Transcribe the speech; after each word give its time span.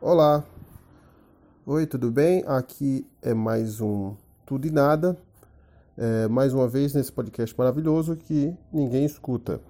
Olá, 0.00 0.44
oi, 1.66 1.84
tudo 1.84 2.08
bem? 2.08 2.44
Aqui 2.46 3.04
é 3.20 3.34
mais 3.34 3.80
um 3.80 4.14
Tudo 4.46 4.68
e 4.68 4.70
Nada, 4.70 5.18
é, 5.96 6.28
mais 6.28 6.54
uma 6.54 6.68
vez 6.68 6.94
nesse 6.94 7.10
podcast 7.10 7.52
maravilhoso 7.58 8.14
que 8.14 8.54
ninguém 8.72 9.04
escuta. 9.04 9.60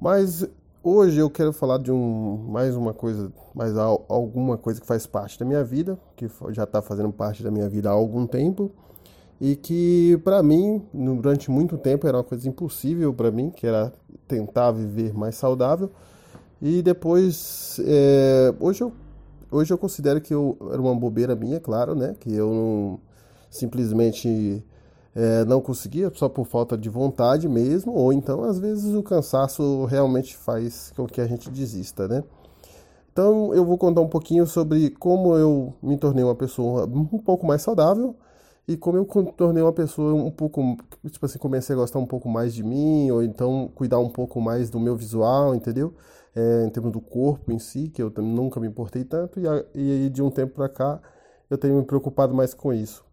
Mas 0.00 0.46
hoje 0.80 1.18
eu 1.18 1.28
quero 1.28 1.52
falar 1.52 1.78
de 1.78 1.90
um 1.90 2.36
mais 2.50 2.76
uma 2.76 2.94
coisa, 2.94 3.32
mais 3.52 3.76
alguma 3.76 4.56
coisa 4.56 4.80
que 4.80 4.86
faz 4.86 5.08
parte 5.08 5.36
da 5.40 5.44
minha 5.44 5.64
vida, 5.64 5.98
que 6.14 6.30
já 6.50 6.62
está 6.62 6.80
fazendo 6.80 7.10
parte 7.10 7.42
da 7.42 7.50
minha 7.50 7.68
vida 7.68 7.90
há 7.90 7.92
algum 7.92 8.28
tempo 8.28 8.70
e 9.40 9.56
que 9.56 10.20
para 10.22 10.40
mim 10.40 10.86
durante 10.94 11.50
muito 11.50 11.76
tempo 11.76 12.06
era 12.06 12.18
uma 12.18 12.24
coisa 12.24 12.48
impossível 12.48 13.12
para 13.12 13.32
mim, 13.32 13.50
que 13.50 13.66
era 13.66 13.92
tentar 14.28 14.70
viver 14.70 15.12
mais 15.12 15.34
saudável. 15.34 15.90
E 16.64 16.80
depois, 16.80 17.80
é, 17.84 18.54
hoje 18.60 18.82
eu 18.82 18.92
Hoje 19.52 19.70
eu 19.70 19.76
considero 19.76 20.18
que 20.18 20.32
eu, 20.32 20.56
era 20.72 20.80
uma 20.80 20.94
bobeira 20.94 21.36
minha, 21.36 21.60
claro, 21.60 21.94
né? 21.94 22.16
Que 22.18 22.34
eu 22.34 22.50
não, 22.50 23.00
simplesmente 23.50 24.64
é, 25.14 25.44
não 25.44 25.60
conseguia 25.60 26.10
só 26.14 26.26
por 26.26 26.46
falta 26.46 26.76
de 26.76 26.88
vontade 26.88 27.46
mesmo, 27.50 27.92
ou 27.92 28.14
então 28.14 28.44
às 28.44 28.58
vezes 28.58 28.94
o 28.94 29.02
cansaço 29.02 29.84
realmente 29.84 30.34
faz 30.34 30.90
com 30.96 31.06
que 31.06 31.20
a 31.20 31.26
gente 31.26 31.50
desista, 31.50 32.08
né? 32.08 32.24
Então 33.12 33.52
eu 33.54 33.62
vou 33.62 33.76
contar 33.76 34.00
um 34.00 34.08
pouquinho 34.08 34.46
sobre 34.46 34.88
como 34.88 35.36
eu 35.36 35.74
me 35.82 35.98
tornei 35.98 36.24
uma 36.24 36.34
pessoa 36.34 36.86
um 36.86 37.18
pouco 37.18 37.46
mais 37.46 37.60
saudável 37.60 38.16
e 38.66 38.74
como 38.74 38.96
eu 38.96 39.04
tornei 39.36 39.62
uma 39.62 39.72
pessoa 39.72 40.14
um 40.14 40.30
pouco, 40.30 40.78
tipo 41.10 41.26
assim, 41.26 41.38
comecei 41.38 41.74
a 41.74 41.78
gostar 41.78 41.98
um 41.98 42.06
pouco 42.06 42.26
mais 42.26 42.54
de 42.54 42.62
mim, 42.62 43.10
ou 43.10 43.22
então 43.22 43.70
cuidar 43.74 43.98
um 43.98 44.08
pouco 44.08 44.40
mais 44.40 44.70
do 44.70 44.80
meu 44.80 44.96
visual, 44.96 45.54
entendeu? 45.54 45.92
É, 46.34 46.64
em 46.64 46.70
termos 46.70 46.92
do 46.92 47.00
corpo 47.00 47.52
em 47.52 47.58
si, 47.58 47.88
que 47.88 48.02
eu 48.02 48.10
nunca 48.18 48.58
me 48.58 48.66
importei 48.66 49.04
tanto, 49.04 49.38
e, 49.38 49.46
aí 49.46 50.08
de 50.08 50.22
um 50.22 50.30
tempo 50.30 50.54
para 50.54 50.68
cá 50.68 51.00
eu 51.50 51.58
tenho 51.58 51.76
me 51.76 51.84
preocupado 51.84 52.34
mais 52.34 52.54
com 52.54 52.72
isso. 52.72 53.04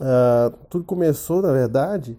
Uh, 0.00 0.56
tudo 0.68 0.84
começou, 0.84 1.40
na 1.40 1.52
verdade, 1.52 2.18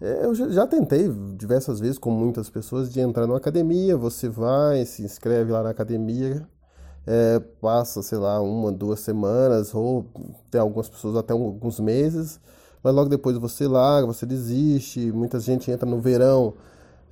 é, 0.00 0.24
eu 0.24 0.34
já, 0.34 0.66
tentei 0.66 1.08
diversas 1.36 1.78
vezes, 1.78 1.98
com 1.98 2.10
muitas 2.10 2.48
pessoas, 2.48 2.90
de 2.90 3.00
entrar 3.00 3.26
numa 3.26 3.36
academia, 3.36 3.96
você 3.96 4.28
vai, 4.28 4.84
se 4.86 5.02
inscreve 5.02 5.52
lá 5.52 5.62
na 5.62 5.70
academia, 5.70 6.48
é, 7.06 7.38
passa, 7.60 8.02
sei 8.02 8.16
lá, 8.16 8.40
uma, 8.40 8.72
duas 8.72 9.00
semanas, 9.00 9.74
ou 9.74 10.06
tem 10.50 10.60
algumas 10.60 10.88
pessoas 10.88 11.16
até 11.16 11.34
alguns 11.34 11.78
meses, 11.78 12.40
mas 12.82 12.94
logo 12.94 13.10
depois 13.10 13.36
você 13.36 13.68
larga, 13.68 14.06
você 14.06 14.24
desiste, 14.24 15.12
muita 15.12 15.38
gente 15.38 15.70
entra 15.70 15.88
no 15.88 16.00
verão, 16.00 16.54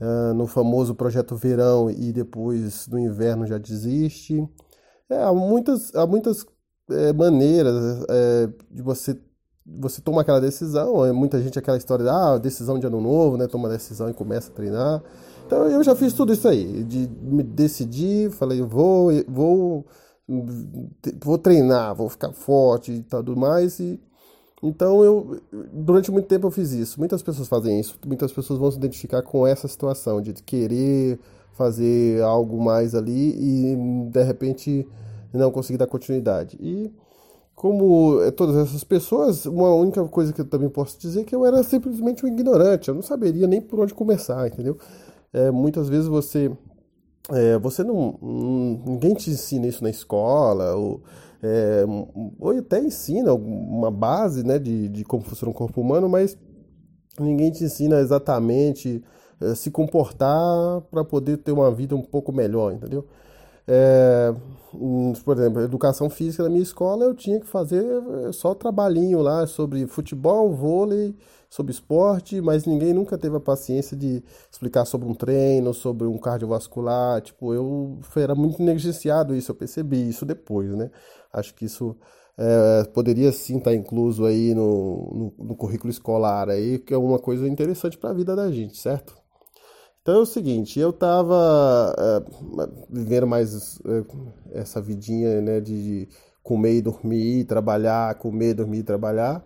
uh, 0.00 0.34
no 0.34 0.46
famoso 0.46 0.94
projeto 0.94 1.36
verão, 1.36 1.90
e 1.90 2.12
depois 2.12 2.86
no 2.88 2.98
inverno 2.98 3.46
já 3.46 3.58
desiste. 3.58 4.46
É, 5.10 5.22
há 5.22 5.32
muitas, 5.32 5.94
há 5.94 6.06
muitas 6.06 6.44
é, 6.90 7.12
maneiras 7.12 8.04
é, 8.08 8.48
de 8.70 8.82
você 8.82 9.18
você 9.70 10.00
toma 10.00 10.22
aquela 10.22 10.40
decisão, 10.40 11.04
é 11.04 11.12
muita 11.12 11.40
gente 11.42 11.58
aquela 11.58 11.76
história 11.76 12.02
de 12.02 12.10
ah, 12.10 12.38
decisão 12.38 12.78
de 12.78 12.86
ano 12.86 13.00
novo, 13.00 13.36
né? 13.36 13.46
Toma 13.46 13.68
decisão 13.68 14.08
e 14.08 14.14
começa 14.14 14.50
a 14.50 14.54
treinar. 14.54 15.02
Então 15.46 15.66
eu 15.66 15.82
já 15.82 15.94
fiz 15.94 16.12
tudo 16.12 16.32
isso 16.32 16.48
aí, 16.48 16.84
de 16.84 17.08
me 17.20 17.42
decidir, 17.42 18.30
falei, 18.30 18.62
vou, 18.62 19.10
vou, 19.28 19.86
vou 21.22 21.38
treinar, 21.38 21.94
vou 21.94 22.08
ficar 22.08 22.32
forte 22.32 22.92
e 22.92 23.02
tudo 23.02 23.36
mais. 23.36 23.78
E, 23.78 24.00
então 24.62 25.04
eu, 25.04 25.40
durante 25.72 26.10
muito 26.10 26.26
tempo 26.26 26.46
eu 26.46 26.50
fiz 26.50 26.72
isso. 26.72 26.98
Muitas 26.98 27.22
pessoas 27.22 27.48
fazem 27.48 27.78
isso, 27.78 27.98
muitas 28.06 28.32
pessoas 28.32 28.58
vão 28.58 28.70
se 28.70 28.78
identificar 28.78 29.22
com 29.22 29.46
essa 29.46 29.68
situação 29.68 30.20
de 30.20 30.32
querer 30.34 31.18
fazer 31.52 32.22
algo 32.22 32.62
mais 32.62 32.94
ali 32.94 33.30
e 33.30 33.76
de 34.10 34.22
repente 34.22 34.86
não 35.32 35.50
conseguir 35.50 35.78
dar 35.78 35.86
continuidade. 35.86 36.56
E 36.60 36.92
como 37.54 38.18
todas 38.36 38.56
essas 38.56 38.84
pessoas, 38.84 39.44
uma 39.46 39.74
única 39.74 40.04
coisa 40.04 40.32
que 40.32 40.40
eu 40.40 40.44
também 40.44 40.68
posso 40.68 40.98
dizer 40.98 41.22
é 41.22 41.24
que 41.24 41.34
eu 41.34 41.44
era 41.44 41.62
simplesmente 41.64 42.24
um 42.24 42.28
ignorante, 42.28 42.88
eu 42.88 42.94
não 42.94 43.02
saberia 43.02 43.46
nem 43.48 43.60
por 43.60 43.80
onde 43.80 43.92
começar, 43.94 44.46
entendeu? 44.46 44.76
é, 45.32 45.50
muitas 45.50 45.88
vezes 45.88 46.06
você 46.06 46.50
é, 47.30 47.58
você 47.58 47.84
não 47.84 48.18
ninguém 48.86 49.14
te 49.14 49.30
ensina 49.30 49.66
isso 49.66 49.82
na 49.82 49.90
escola 49.90 50.74
ou, 50.74 51.02
é, 51.42 51.84
ou 52.38 52.50
até 52.50 52.80
ensina 52.80 53.32
uma 53.32 53.90
base 53.90 54.44
né, 54.44 54.58
de, 54.58 54.88
de 54.88 55.04
como 55.04 55.22
funciona 55.22 55.50
o 55.50 55.54
corpo 55.54 55.80
humano, 55.80 56.08
mas 56.08 56.36
ninguém 57.18 57.50
te 57.50 57.64
ensina 57.64 58.00
exatamente 58.00 59.02
é, 59.40 59.54
se 59.54 59.70
comportar 59.70 60.80
para 60.90 61.04
poder 61.04 61.38
ter 61.38 61.52
uma 61.52 61.70
vida 61.70 61.94
um 61.94 62.02
pouco 62.02 62.32
melhor, 62.32 62.72
entendeu? 62.72 63.06
É, 63.70 64.34
por 65.24 65.36
exemplo, 65.36 65.60
educação 65.60 66.08
física 66.08 66.42
na 66.42 66.48
minha 66.48 66.62
escola 66.62 67.04
eu 67.04 67.14
tinha 67.14 67.38
que 67.40 67.46
fazer 67.46 67.84
é, 68.28 68.32
só 68.32 68.54
trabalhinho 68.54 69.20
lá 69.20 69.46
sobre 69.46 69.86
futebol, 69.86 70.50
vôlei, 70.54 71.14
sobre 71.50 71.72
esporte, 71.72 72.40
mas 72.40 72.64
ninguém 72.66 72.92
nunca 72.94 73.18
teve 73.18 73.36
a 73.36 73.40
paciência 73.40 73.96
de 73.96 74.22
explicar 74.50 74.84
sobre 74.86 75.08
um 75.08 75.14
treino, 75.14 75.72
sobre 75.74 76.06
um 76.06 76.18
cardiovascular. 76.18 77.20
Tipo, 77.22 77.54
eu 77.54 77.98
era 78.16 78.34
muito 78.34 78.62
negligenciado 78.62 79.34
isso, 79.34 79.50
eu 79.50 79.54
percebi 79.54 80.08
isso 80.08 80.24
depois, 80.26 80.70
né? 80.76 80.90
Acho 81.32 81.54
que 81.54 81.64
isso 81.66 81.96
é, 82.36 82.84
poderia 82.94 83.32
sim 83.32 83.58
estar 83.58 83.74
incluso 83.74 84.24
aí 84.26 84.54
no, 84.54 85.32
no, 85.38 85.46
no 85.46 85.56
currículo 85.56 85.90
escolar 85.90 86.48
aí, 86.50 86.78
que 86.78 86.94
é 86.94 86.98
uma 86.98 87.18
coisa 87.18 87.48
interessante 87.48 87.98
para 87.98 88.10
a 88.10 88.14
vida 88.14 88.34
da 88.36 88.50
gente, 88.50 88.76
certo? 88.78 89.17
Então 90.02 90.16
é 90.16 90.18
o 90.20 90.26
seguinte, 90.26 90.80
eu 90.80 90.90
estava 90.90 91.94
é, 91.98 92.68
vivendo 92.88 93.26
mais 93.26 93.78
é, 93.84 94.60
essa 94.60 94.80
vidinha 94.80 95.40
né, 95.40 95.60
de, 95.60 96.06
de 96.06 96.08
comer 96.42 96.76
e 96.76 96.82
dormir, 96.82 97.44
trabalhar, 97.44 98.14
comer, 98.16 98.54
dormir, 98.54 98.82
trabalhar. 98.82 99.44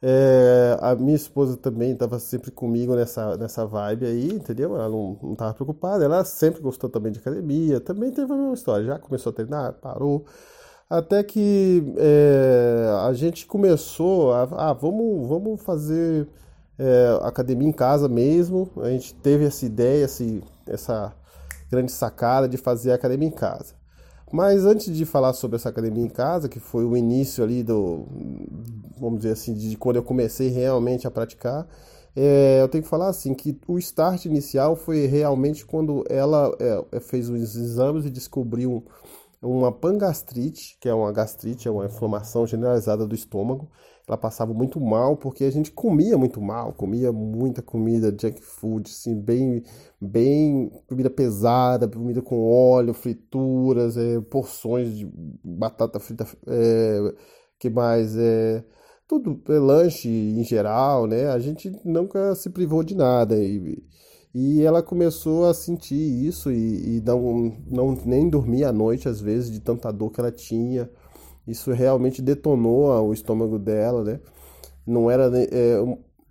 É, 0.00 0.76
a 0.80 0.94
minha 0.94 1.16
esposa 1.16 1.56
também 1.56 1.92
estava 1.92 2.20
sempre 2.20 2.52
comigo 2.52 2.94
nessa, 2.94 3.36
nessa 3.36 3.66
vibe 3.66 4.06
aí, 4.06 4.28
entendeu? 4.32 4.76
Ela 4.76 4.88
não, 4.88 5.18
não 5.20 5.34
tava 5.34 5.54
preocupada, 5.54 6.04
ela 6.04 6.24
sempre 6.24 6.60
gostou 6.62 6.88
também 6.88 7.10
de 7.10 7.18
academia, 7.18 7.80
também 7.80 8.12
teve 8.12 8.32
a 8.32 8.36
mesma 8.36 8.54
história, 8.54 8.86
já 8.86 8.98
começou 8.98 9.30
a 9.30 9.32
treinar, 9.34 9.72
parou. 9.74 10.24
Até 10.88 11.22
que 11.22 11.92
é, 11.98 12.86
a 13.06 13.12
gente 13.12 13.46
começou 13.46 14.32
a, 14.32 14.42
ah, 14.70 14.72
vamos, 14.72 15.28
vamos 15.28 15.60
fazer 15.62 16.28
é, 16.78 17.18
academia 17.22 17.68
em 17.68 17.72
casa 17.72 18.08
mesmo. 18.08 18.70
A 18.78 18.90
gente 18.90 19.14
teve 19.14 19.44
essa 19.44 19.66
ideia, 19.66 20.04
esse, 20.04 20.42
essa 20.66 21.14
grande 21.70 21.92
sacada 21.92 22.48
de 22.48 22.56
fazer 22.56 22.92
academia 22.92 23.28
em 23.28 23.32
casa. 23.32 23.74
Mas 24.30 24.64
antes 24.64 24.94
de 24.94 25.04
falar 25.06 25.32
sobre 25.32 25.56
essa 25.56 25.70
academia 25.70 26.04
em 26.04 26.08
casa, 26.08 26.48
que 26.48 26.60
foi 26.60 26.84
o 26.84 26.96
início 26.96 27.42
ali 27.42 27.62
do, 27.62 28.06
vamos 28.98 29.20
dizer 29.20 29.32
assim, 29.32 29.54
de 29.54 29.76
quando 29.76 29.96
eu 29.96 30.02
comecei 30.02 30.48
realmente 30.48 31.06
a 31.06 31.10
praticar, 31.10 31.66
é, 32.14 32.60
eu 32.60 32.68
tenho 32.68 32.84
que 32.84 32.90
falar 32.90 33.08
assim 33.08 33.32
que 33.32 33.58
o 33.66 33.78
start 33.78 34.26
inicial 34.26 34.76
foi 34.76 35.06
realmente 35.06 35.64
quando 35.64 36.04
ela 36.10 36.54
é, 36.60 37.00
fez 37.00 37.30
os 37.30 37.56
exames 37.56 38.04
e 38.04 38.10
descobriu 38.10 38.84
uma 39.40 39.72
pangastrite, 39.72 40.76
que 40.80 40.88
é 40.88 40.94
uma 40.94 41.12
gastrite, 41.12 41.68
é 41.68 41.70
uma 41.70 41.86
inflamação 41.86 42.46
generalizada 42.46 43.06
do 43.06 43.14
estômago 43.14 43.70
ela 44.08 44.16
passava 44.16 44.54
muito 44.54 44.80
mal 44.80 45.16
porque 45.16 45.44
a 45.44 45.50
gente 45.50 45.70
comia 45.70 46.16
muito 46.16 46.40
mal, 46.40 46.72
comia 46.72 47.12
muita 47.12 47.62
comida 47.62 48.14
junk 48.18 48.40
food, 48.40 48.90
assim, 48.90 49.14
bem, 49.20 49.62
bem 50.00 50.70
comida 50.88 51.10
pesada, 51.10 51.86
comida 51.86 52.22
com 52.22 52.50
óleo, 52.50 52.94
frituras, 52.94 53.96
é, 53.96 54.20
porções 54.22 54.96
de 54.96 55.10
batata 55.44 56.00
frita, 56.00 56.26
é, 56.46 57.14
que 57.58 57.68
mais 57.68 58.16
é 58.16 58.64
tudo 59.06 59.40
é, 59.48 59.58
lanche 59.58 60.08
em 60.08 60.44
geral, 60.44 61.06
né? 61.06 61.28
A 61.28 61.38
gente 61.38 61.70
nunca 61.84 62.34
se 62.34 62.50
privou 62.50 62.82
de 62.82 62.94
nada 62.94 63.36
e, 63.36 63.82
e 64.34 64.62
ela 64.62 64.82
começou 64.82 65.46
a 65.46 65.54
sentir 65.54 65.94
isso 66.26 66.50
e, 66.50 66.98
e 66.98 67.00
não, 67.02 67.56
não 67.66 67.92
nem 68.04 68.28
dormia 68.28 68.68
à 68.68 68.72
noite 68.72 69.08
às 69.08 69.20
vezes 69.20 69.50
de 69.50 69.60
tanta 69.60 69.90
dor 69.90 70.10
que 70.10 70.20
ela 70.20 70.32
tinha 70.32 70.90
isso 71.48 71.72
realmente 71.72 72.22
detonou 72.22 73.08
o 73.08 73.12
estômago 73.12 73.58
dela, 73.58 74.04
né? 74.04 74.20
Não 74.86 75.10
era 75.10 75.30
é, 75.34 75.78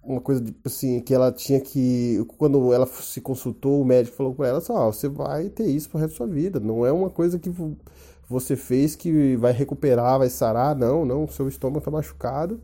uma 0.04 0.22
coisa 0.22 0.44
assim 0.64 1.00
que 1.02 1.14
ela 1.14 1.32
tinha 1.32 1.60
que 1.60 2.26
quando 2.38 2.72
ela 2.72 2.86
se 2.86 3.20
consultou 3.20 3.82
o 3.82 3.86
médico 3.86 4.16
falou 4.16 4.34
com 4.34 4.44
ela 4.44 4.62
só, 4.62 4.92
você 4.92 5.10
vai 5.10 5.50
ter 5.50 5.66
isso 5.66 5.90
pro 5.90 6.00
resto 6.00 6.14
da 6.14 6.18
sua 6.18 6.28
vida, 6.28 6.60
não 6.60 6.86
é 6.86 6.92
uma 6.92 7.10
coisa 7.10 7.38
que 7.38 7.52
você 8.30 8.56
fez 8.56 8.96
que 8.96 9.36
vai 9.38 9.52
recuperar, 9.52 10.20
vai 10.20 10.30
sarar, 10.30 10.76
não, 10.76 11.06
não, 11.06 11.28
seu 11.28 11.48
estômago 11.48 11.80
está 11.80 11.92
machucado. 11.92 12.62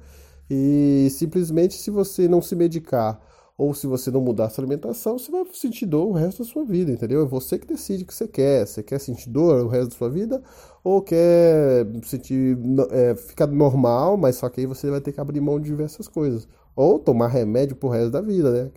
E 0.50 1.08
simplesmente 1.12 1.76
se 1.76 1.90
você 1.90 2.28
não 2.28 2.42
se 2.42 2.56
medicar 2.56 3.20
ou 3.58 3.74
se 3.74 3.86
você 3.86 4.10
não 4.10 4.22
mudar 4.22 4.50
sua 4.50 4.64
alimentação, 4.64 5.18
você 5.18 5.32
vai 5.32 5.46
sentir 5.54 5.86
dor 5.86 6.08
o 6.08 6.12
resto 6.12 6.44
da 6.44 6.50
sua 6.50 6.66
vida, 6.66 6.92
entendeu? 6.92 7.22
É 7.22 7.26
você 7.26 7.60
que 7.60 7.68
decide 7.68 8.04
o 8.04 8.08
que 8.08 8.14
você 8.14 8.28
quer. 8.28 8.66
Você 8.66 8.82
quer 8.82 9.00
sentir 9.00 9.30
dor 9.30 9.64
o 9.64 9.68
resto 9.68 9.90
da 9.92 9.96
sua 9.96 10.10
vida 10.10 10.42
ou 10.84 11.02
quer 11.02 11.86
sentir 12.04 12.58
é, 12.90 13.16
ficar 13.16 13.48
normal, 13.48 14.18
mas 14.18 14.38
só 14.38 14.50
que 14.50 14.62
aí 14.62 14.66
você 14.66 14.90
vai 14.90 15.02
ter 15.02 15.12
que 15.12 15.22
abrir 15.22 15.40
mão 15.40 15.60
de 15.60 15.68
diversas 15.68 16.08
coisas. 16.08 16.48
Ou 16.76 16.98
tomar 16.98 17.28
remédio 17.28 17.76
pro 17.76 17.90
resto 17.90 18.10
da 18.10 18.22
vida, 18.22 18.52
né? 18.52 18.72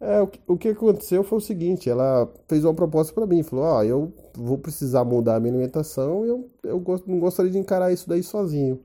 É, 0.00 0.20
o, 0.20 0.26
que, 0.26 0.40
o 0.48 0.56
que 0.56 0.68
aconteceu 0.70 1.22
foi 1.22 1.38
o 1.38 1.40
seguinte, 1.40 1.88
ela 1.88 2.28
fez 2.48 2.64
uma 2.64 2.74
proposta 2.74 3.12
para 3.12 3.24
mim, 3.24 3.42
falou, 3.44 3.64
ó, 3.66 3.78
oh, 3.78 3.82
eu 3.84 4.12
vou 4.34 4.58
precisar 4.58 5.04
mudar 5.04 5.36
a 5.36 5.40
minha 5.40 5.52
alimentação 5.52 6.24
e 6.24 6.28
eu, 6.28 6.50
eu 6.64 6.80
gost, 6.80 7.06
não 7.06 7.20
gostaria 7.20 7.52
de 7.52 7.58
encarar 7.58 7.92
isso 7.92 8.08
daí 8.08 8.22
sozinho. 8.22 8.80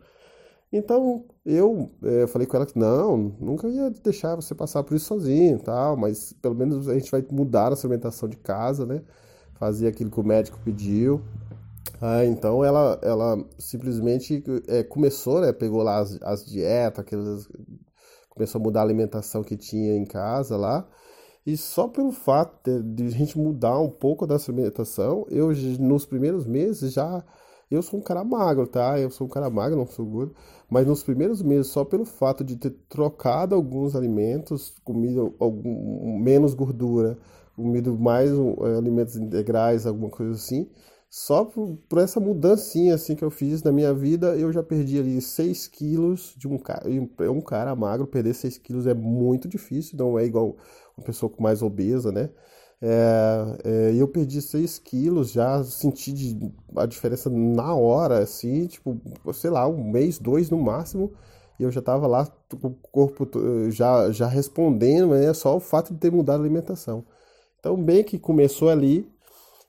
Então, 0.71 1.25
eu 1.49 1.89
é, 2.03 2.27
falei 2.27 2.45
com 2.45 2.57
ela 2.57 2.65
que 2.65 2.77
não, 2.77 3.15
nunca 3.39 3.69
ia 3.69 3.89
deixar 4.03 4.35
você 4.35 4.53
passar 4.53 4.83
por 4.83 4.95
isso 4.95 5.05
sozinho 5.05 5.57
tal, 5.59 5.95
mas 5.95 6.33
pelo 6.33 6.53
menos 6.53 6.89
a 6.89 6.94
gente 6.94 7.09
vai 7.09 7.25
mudar 7.31 7.71
a 7.71 7.75
alimentação 7.75 8.27
de 8.27 8.35
casa, 8.35 8.85
né? 8.85 9.01
Fazer 9.53 9.88
aquilo 9.88 10.11
que 10.11 10.19
o 10.19 10.25
médico 10.25 10.59
pediu. 10.65 11.21
Ah, 12.01 12.25
então 12.25 12.65
ela, 12.65 12.99
ela 13.01 13.45
simplesmente 13.57 14.44
é, 14.67 14.83
começou, 14.83 15.39
né? 15.39 15.53
Pegou 15.53 15.81
lá 15.83 15.99
as, 15.99 16.21
as 16.21 16.45
dietas, 16.45 16.99
aquelas, 16.99 17.47
começou 18.29 18.59
a 18.59 18.63
mudar 18.63 18.81
a 18.81 18.83
alimentação 18.83 19.41
que 19.41 19.55
tinha 19.55 19.95
em 19.95 20.05
casa 20.05 20.57
lá. 20.57 20.85
E 21.45 21.55
só 21.55 21.88
pelo 21.88 22.11
fato 22.11 22.59
de, 22.69 22.83
de 22.94 23.03
a 23.05 23.17
gente 23.17 23.39
mudar 23.39 23.79
um 23.79 23.89
pouco 23.89 24.27
dessa 24.27 24.51
alimentação, 24.51 25.25
eu 25.29 25.53
nos 25.79 26.05
primeiros 26.05 26.45
meses 26.45 26.91
já 26.91 27.23
eu 27.69 27.81
sou 27.81 27.99
um 27.99 28.03
cara 28.03 28.23
magro, 28.23 28.65
tá? 28.65 28.97
Eu 28.99 29.09
sou 29.09 29.27
um 29.27 29.29
cara 29.29 29.49
magro, 29.49 29.77
não 29.77 29.85
sou 29.85 30.05
gordo. 30.05 30.33
Mas 30.69 30.86
nos 30.86 31.02
primeiros 31.02 31.42
meses, 31.42 31.68
só 31.68 31.86
pelo 31.86 32.06
fato 32.06 32.44
de 32.44 32.58
ter 32.58 32.72
trocado 32.90 33.56
alguns 33.56 33.96
alimentos, 33.96 34.75
comido 34.84 35.34
algum, 35.40 36.19
menos 36.19 36.54
gordura, 36.54 37.18
comido 37.56 37.98
mais 37.98 38.31
uh, 38.31 38.64
alimentos 38.78 39.16
integrais, 39.16 39.88
alguma 39.88 40.10
coisa 40.10 40.34
assim, 40.34 40.69
só 41.10 41.46
por, 41.46 41.78
por, 41.88 42.00
essa 42.00 42.19
mudancinha 42.19 42.96
assim 42.96 43.16
que 43.16 43.24
eu 43.24 43.31
fiz 43.31 43.64
na 43.64 43.72
minha 43.72 43.94
vida, 43.94 44.36
eu 44.36 44.52
já 44.52 44.62
perdi 44.62 45.00
ali 45.00 45.22
6 45.22 45.68
quilos 45.68 46.34
de 46.38 46.48
um 46.48 46.58
cara. 46.58 46.90
Um 47.31 47.42
cara 47.42 47.74
magro, 47.75 48.06
perder 48.06 48.34
6 48.34 48.58
quilos 48.58 48.86
é 48.86 48.94
muito 48.94 49.48
difícil, 49.48 49.98
não 49.98 50.19
é 50.19 50.25
igual 50.25 50.58
uma 50.98 51.06
pessoa 51.06 51.31
mais 51.40 51.62
obesa, 51.62 52.12
né? 52.12 52.30
É, 52.81 53.57
é, 53.63 53.95
eu 53.95 54.07
perdi 54.07 54.41
6 54.41 54.77
quilos, 54.79 55.31
já 55.31 55.63
senti 55.63 56.13
de, 56.13 56.53
a 56.75 56.85
diferença 56.85 57.29
na 57.29 57.74
hora, 57.75 58.19
assim, 58.19 58.68
tipo, 58.68 59.00
sei 59.33 59.50
lá, 59.50 59.68
um 59.68 59.83
mês, 59.91 60.19
dois 60.19 60.50
no 60.50 60.57
máximo, 60.62 61.12
e 61.59 61.63
eu 61.63 61.71
já 61.71 61.81
tava 61.81 62.06
lá 62.07 62.27
com 62.62 62.68
o 62.68 62.74
corpo 62.91 63.27
já, 63.71 64.12
já 64.12 64.27
respondendo, 64.27 65.09
né, 65.15 65.33
só 65.33 65.56
o 65.57 65.59
fato 65.59 65.94
de 65.94 66.00
ter 66.00 66.12
mudado 66.12 66.41
a 66.41 66.44
alimentação. 66.44 67.03
Então, 67.59 67.81
bem 67.83 68.03
que 68.03 68.19
começou 68.19 68.69
ali, 68.69 69.09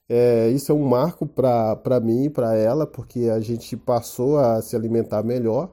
é, 0.08 0.48
isso 0.50 0.72
é 0.72 0.74
um 0.74 0.86
marco 0.88 1.26
para 1.26 2.00
mim 2.00 2.24
e 2.24 2.30
para 2.30 2.54
ela, 2.56 2.86
porque 2.86 3.28
a 3.30 3.40
gente 3.40 3.76
passou 3.76 4.38
a 4.38 4.62
se 4.62 4.74
alimentar 4.76 5.22
melhor. 5.22 5.70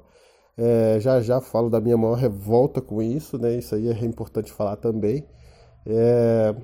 É, 0.57 0.99
já 1.01 1.21
já 1.21 1.41
falo 1.41 1.69
da 1.69 1.81
minha 1.81 1.97
maior 1.97 2.15
revolta 2.15 2.81
com 2.81 3.01
isso, 3.01 3.37
né? 3.37 3.55
Isso 3.57 3.75
aí 3.75 3.89
é 3.89 4.05
importante 4.05 4.51
falar 4.51 4.77
também. 4.77 5.25
É, 5.85 6.55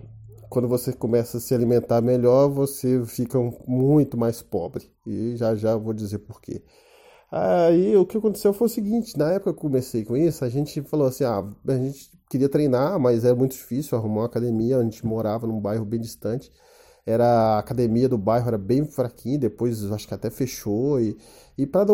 quando 0.52 0.68
você 0.68 0.92
começa 0.92 1.38
a 1.38 1.40
se 1.40 1.56
alimentar 1.56 2.02
melhor, 2.02 2.50
você 2.50 3.02
fica 3.06 3.40
muito 3.66 4.18
mais 4.18 4.42
pobre. 4.42 4.92
E 5.08 5.36
já 5.38 5.56
já 5.56 5.78
vou 5.78 5.94
dizer 5.94 6.20
por 6.20 6.42
quê. 6.42 6.62
Aí 7.32 7.96
o 7.96 8.06
que 8.06 8.18
aconteceu 8.18 8.54
foi 8.54 8.68
o 8.68 8.70
seguinte, 8.70 9.18
na 9.18 9.32
época 9.32 9.54
que 9.54 9.60
eu 9.60 9.62
comecei 9.62 10.04
com 10.04 10.18
isso, 10.18 10.44
a 10.44 10.50
gente 10.50 10.82
falou 10.84 11.08
assim, 11.08 11.24
ah, 11.24 11.46
a 11.68 11.78
gente 11.78 12.12
queria 12.30 12.50
treinar, 12.50 13.00
mas 13.00 13.24
era 13.24 13.36
muito 13.36 13.54
difícil 13.54 13.98
arrumar 13.98 14.22
uma 14.22 14.26
academia, 14.26 14.78
a 14.78 14.84
gente 14.84 15.06
morava 15.06 15.48
num 15.48 15.60
bairro 15.60 15.86
bem 15.86 16.02
distante. 16.02 16.52
Era 17.06 17.26
a 17.56 17.60
academia 17.60 18.10
do 18.10 18.18
bairro 18.18 18.48
era 18.50 18.58
bem 18.58 18.86
fraquinha, 18.86 19.40
depois 19.40 19.90
acho 19.92 20.08
que 20.08 20.14
até 20.14 20.30
fechou 20.30 21.00
e 21.00 21.18
e 21.58 21.66
para 21.66 21.86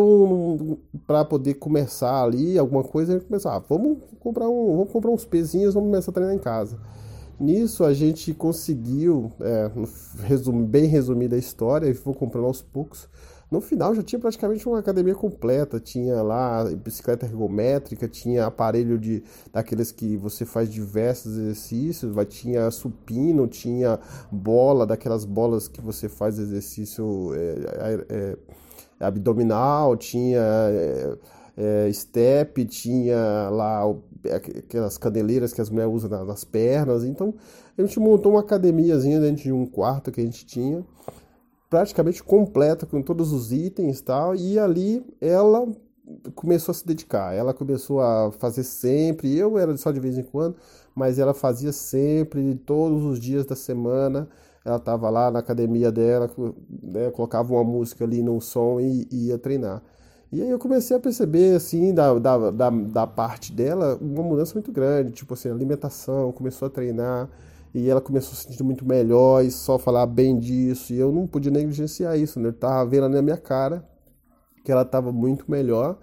para 1.06 1.26
poder 1.26 1.56
começar 1.56 2.24
ali 2.24 2.58
alguma 2.58 2.84
coisa, 2.84 3.14
a 3.14 3.18
gente 3.18 3.28
começou, 3.28 3.52
ah, 3.52 3.60
vamos 3.60 4.00
comprar 4.20 4.50
um, 4.50 4.78
vamos 4.78 4.92
comprar 4.92 5.12
uns 5.12 5.26
pezinhos, 5.26 5.74
vamos 5.76 5.90
começar 5.90 6.12
a 6.12 6.14
treinar 6.14 6.36
em 6.36 6.40
casa. 6.40 6.80
Nisso 7.40 7.84
a 7.84 7.94
gente 7.94 8.34
conseguiu, 8.34 9.32
é, 9.40 9.72
resum, 10.24 10.64
bem 10.66 10.86
resumida 10.86 11.36
a 11.36 11.40
história, 11.40 11.88
e 11.88 11.94
vou 11.94 12.14
comprando 12.14 12.46
aos 12.46 12.62
poucos. 12.62 13.08
No 13.50 13.62
final 13.62 13.96
já 13.96 14.04
tinha 14.04 14.20
praticamente 14.20 14.68
uma 14.68 14.80
academia 14.80 15.16
completa, 15.16 15.80
tinha 15.80 16.22
lá 16.22 16.66
bicicleta 16.84 17.26
ergométrica, 17.26 18.06
tinha 18.06 18.46
aparelho 18.46 19.00
de 19.00 19.24
daqueles 19.54 19.90
que 19.90 20.18
você 20.18 20.46
faz 20.46 20.70
diversos 20.70 21.38
exercícios, 21.38 22.14
tinha 22.28 22.70
supino, 22.70 23.48
tinha 23.48 24.00
bola, 24.30 24.86
daquelas 24.86 25.24
bolas 25.24 25.70
que 25.70 25.80
você 25.80 26.10
faz 26.10 26.38
exercício 26.38 27.32
é, 27.36 28.06
é, 28.10 28.38
abdominal, 29.00 29.96
tinha 29.96 30.42
é, 30.42 31.18
é, 31.56 31.92
step, 31.94 32.66
tinha 32.66 33.50
lá 33.50 33.82
aquelas 34.34 34.98
caneleiras 34.98 35.54
que 35.54 35.62
as 35.62 35.70
mulheres 35.70 35.94
usam 35.94 36.26
nas 36.26 36.44
pernas. 36.44 37.04
Então 37.04 37.34
a 37.78 37.82
gente 37.82 38.00
montou 38.00 38.34
uma 38.34 38.42
academiazinha 38.42 39.20
dentro 39.20 39.44
de 39.44 39.52
um 39.52 39.66
quarto 39.66 40.12
que 40.12 40.22
a 40.22 40.24
gente 40.24 40.46
tinha, 40.46 40.86
praticamente 41.70 42.24
completa 42.24 42.86
com 42.86 43.02
todos 43.02 43.32
os 43.32 43.52
itens 43.52 44.00
e 44.00 44.04
tal. 44.04 44.36
E 44.36 44.58
ali 44.58 45.06
ela 45.22 45.68
começou 46.36 46.72
a 46.72 46.76
se 46.76 46.86
dedicar. 46.86 47.34
Ela 47.34 47.54
começou 47.54 48.02
a 48.02 48.32
fazer 48.32 48.64
sempre. 48.64 49.36
Eu 49.36 49.58
era 49.58 49.76
só 49.78 49.92
de 49.92 50.00
vez 50.00 50.18
em 50.18 50.24
quando, 50.24 50.56
mas 50.96 51.20
ela 51.20 51.34
fazia 51.34 51.72
sempre, 51.72 52.56
todos 52.56 53.04
os 53.04 53.20
dias 53.20 53.46
da 53.46 53.56
semana. 53.56 54.28
Ela 54.64 54.78
estava 54.78 55.10
lá 55.10 55.32
na 55.32 55.40
academia 55.40 55.92
dela, 55.92 56.30
né, 56.84 57.10
colocava 57.12 57.54
uma 57.54 57.64
música 57.64 58.04
ali 58.04 58.22
no 58.22 58.42
som 58.42 58.80
e 58.82 59.08
ia 59.12 59.38
treinar. 59.38 59.82
E 60.32 60.42
aí 60.42 60.50
eu 60.50 60.60
comecei 60.60 60.96
a 60.96 61.00
perceber, 61.00 61.56
assim, 61.56 61.94
da, 61.94 62.14
da, 62.20 62.52
da, 62.52 62.70
da, 62.70 63.08
parte 63.08 63.54
dela, 63.54 63.98
uma 64.02 64.22
mudança 64.24 64.54
muito 64.56 64.74
grande, 64.74 65.12
tipo 65.12 65.34
assim, 65.34 65.50
alimentação, 65.50 66.34
começou 66.34 66.66
a 66.66 66.70
treinar, 66.70 67.30
e 67.74 67.90
ela 67.90 68.02
começou 68.02 68.34
a 68.34 68.36
se 68.36 68.44
sentir 68.44 68.62
muito 68.62 68.86
melhor, 68.86 69.46
e 69.46 69.50
só 69.50 69.78
falar 69.78 70.06
bem 70.06 70.38
disso, 70.38 70.94
e 70.94 71.00
eu 71.00 71.14
não 71.14 71.26
podia 71.26 71.50
negligenciar 71.50 72.20
isso, 72.20 72.42
né? 72.42 72.50
Eu 72.50 72.54
tava 72.54 72.90
vendo 72.90 73.08
na 73.08 73.22
minha 73.22 73.38
cara 73.38 73.88
que 74.66 74.72
ela 74.72 74.84
tava 74.84 75.14
muito 75.14 75.50
melhor, 75.50 75.98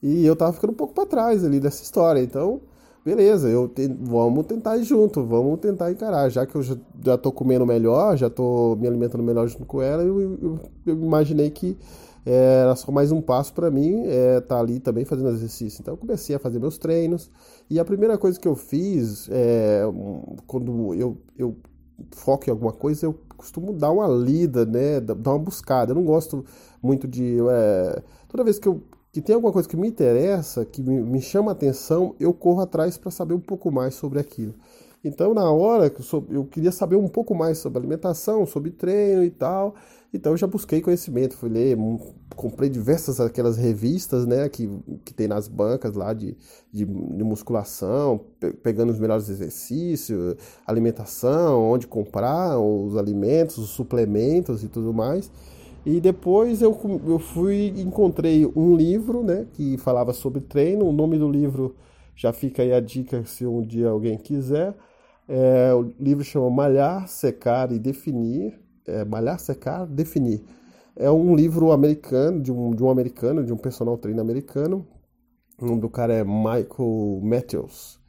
e 0.00 0.24
eu 0.24 0.36
tava 0.36 0.52
ficando 0.52 0.70
um 0.72 0.76
pouco 0.76 0.94
para 0.94 1.06
trás 1.06 1.44
ali 1.44 1.58
dessa 1.58 1.82
história, 1.82 2.22
então, 2.22 2.60
beleza, 3.04 3.48
eu 3.48 3.66
te, 3.68 3.88
vamos 3.88 4.46
tentar 4.46 4.76
ir 4.76 4.84
junto, 4.84 5.26
vamos 5.26 5.58
tentar 5.58 5.90
encarar, 5.90 6.28
já 6.28 6.46
que 6.46 6.54
eu 6.54 6.62
já, 6.62 6.76
já 7.04 7.18
tô 7.18 7.32
comendo 7.32 7.66
melhor, 7.66 8.16
já 8.16 8.30
tô 8.30 8.76
me 8.76 8.86
alimentando 8.86 9.24
melhor 9.24 9.48
junto 9.48 9.66
com 9.66 9.82
ela, 9.82 10.04
eu, 10.04 10.20
eu, 10.20 10.60
eu 10.86 10.94
imaginei 10.94 11.50
que 11.50 11.76
era 12.30 12.76
só 12.76 12.92
mais 12.92 13.10
um 13.10 13.20
passo 13.20 13.54
para 13.54 13.70
mim 13.70 14.02
é, 14.06 14.40
tá 14.40 14.58
ali 14.58 14.80
também 14.80 15.04
fazendo 15.04 15.30
exercício. 15.30 15.80
Então 15.80 15.94
eu 15.94 15.98
comecei 15.98 16.36
a 16.36 16.38
fazer 16.38 16.58
meus 16.58 16.76
treinos 16.76 17.30
e 17.70 17.80
a 17.80 17.84
primeira 17.84 18.18
coisa 18.18 18.38
que 18.38 18.46
eu 18.46 18.54
fiz 18.54 19.28
é, 19.30 19.82
quando 20.46 20.94
eu, 20.94 21.16
eu 21.36 21.56
foco 22.12 22.44
em 22.48 22.50
alguma 22.50 22.72
coisa, 22.72 23.06
eu 23.06 23.18
costumo 23.36 23.72
dar 23.72 23.90
uma 23.90 24.06
lida, 24.06 24.66
né, 24.66 25.00
dar 25.00 25.30
uma 25.30 25.38
buscada. 25.38 25.92
Eu 25.92 25.96
não 25.96 26.04
gosto 26.04 26.44
muito 26.82 27.08
de 27.08 27.38
é, 27.50 28.02
toda 28.28 28.44
vez 28.44 28.58
que 28.58 28.68
eu 28.68 28.82
que 29.10 29.22
tem 29.22 29.34
alguma 29.34 29.52
coisa 29.52 29.68
que 29.68 29.76
me 29.76 29.88
interessa, 29.88 30.66
que 30.66 30.82
me, 30.82 31.00
me 31.02 31.20
chama 31.20 31.50
atenção, 31.50 32.14
eu 32.20 32.32
corro 32.34 32.60
atrás 32.60 32.98
para 32.98 33.10
saber 33.10 33.34
um 33.34 33.40
pouco 33.40 33.72
mais 33.72 33.94
sobre 33.94 34.20
aquilo. 34.20 34.54
Então, 35.04 35.32
na 35.32 35.50
hora 35.50 35.92
eu, 36.30 36.44
queria 36.44 36.72
saber 36.72 36.96
um 36.96 37.08
pouco 37.08 37.34
mais 37.34 37.58
sobre 37.58 37.78
alimentação, 37.78 38.44
sobre 38.44 38.70
treino 38.70 39.22
e 39.22 39.30
tal, 39.30 39.76
então 40.12 40.32
eu 40.32 40.36
já 40.36 40.46
busquei 40.46 40.80
conhecimento, 40.80 41.36
fui 41.36 41.48
ler, 41.48 41.76
comprei 42.34 42.68
diversas 42.68 43.20
aquelas 43.20 43.56
revistas, 43.56 44.26
né, 44.26 44.48
que, 44.48 44.68
que 45.04 45.14
tem 45.14 45.28
nas 45.28 45.46
bancas 45.46 45.94
lá 45.94 46.12
de, 46.12 46.36
de, 46.72 46.84
de 46.84 47.24
musculação, 47.24 48.20
pe 48.40 48.52
pegando 48.54 48.90
os 48.90 48.98
melhores 48.98 49.28
exercícios, 49.28 50.34
alimentação, 50.66 51.62
onde 51.62 51.86
comprar 51.86 52.58
os 52.58 52.96
alimentos, 52.96 53.58
os 53.58 53.70
suplementos 53.70 54.64
e 54.64 54.68
tudo 54.68 54.92
mais. 54.92 55.30
E 55.86 56.00
depois 56.00 56.60
eu, 56.60 56.76
eu 57.06 57.18
fui 57.18 57.72
encontrei 57.76 58.50
um 58.56 58.74
livro, 58.74 59.22
né, 59.22 59.46
que 59.52 59.76
falava 59.78 60.12
sobre 60.12 60.40
treino. 60.40 60.86
O 60.86 60.92
nome 60.92 61.18
do 61.18 61.30
livro 61.30 61.74
já 62.18 62.32
fica 62.32 62.62
aí 62.62 62.72
a 62.72 62.80
dica 62.80 63.24
se 63.24 63.46
um 63.46 63.62
dia 63.62 63.88
alguém 63.88 64.18
quiser. 64.18 64.74
É, 65.28 65.72
o 65.72 65.82
livro 66.00 66.24
chama 66.24 66.50
Malhar, 66.50 67.06
Secar 67.06 67.70
e 67.72 67.78
Definir 67.78 68.58
é, 68.88 69.04
Malhar, 69.04 69.38
Secar, 69.38 69.86
Definir. 69.86 70.42
É 70.96 71.10
um 71.10 71.36
livro 71.36 71.70
americano, 71.70 72.40
de 72.40 72.50
um, 72.50 72.74
de 72.74 72.82
um 72.82 72.90
americano, 72.90 73.44
de 73.44 73.52
um 73.52 73.56
personal 73.56 73.96
trainer 73.98 74.20
americano. 74.20 74.86
O 75.60 75.66
nome 75.66 75.80
do 75.80 75.90
cara 75.90 76.14
é 76.14 76.24
Michael 76.24 77.20
Matthews. 77.22 78.00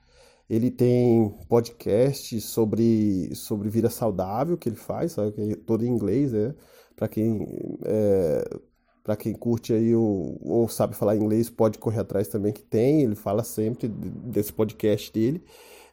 Ele 0.49 0.71
tem 0.71 1.29
podcast 1.47 2.41
sobre, 2.41 3.35
sobre 3.35 3.69
vida 3.69 3.89
saudável 3.89 4.57
que 4.57 4.69
ele 4.69 4.75
faz, 4.75 5.11
sabe? 5.11 5.51
É 5.51 5.55
todo 5.55 5.85
em 5.85 5.89
inglês, 5.89 6.33
né? 6.33 6.55
Para 6.95 7.07
quem 7.07 7.47
é, 7.85 8.43
para 9.03 9.15
quem 9.15 9.34
curte 9.34 9.74
aí 9.74 9.96
o, 9.96 10.38
ou 10.41 10.68
sabe 10.68 10.96
falar 10.96 11.15
inglês, 11.15 11.50
pode 11.50 11.77
correr 11.77 12.00
atrás 12.01 12.27
também 12.27 12.53
que 12.53 12.63
tem. 12.63 13.01
Ele 13.01 13.15
fala 13.15 13.44
sempre 13.44 13.88
desse 13.88 14.53
podcast 14.53 15.12
dele. 15.12 15.44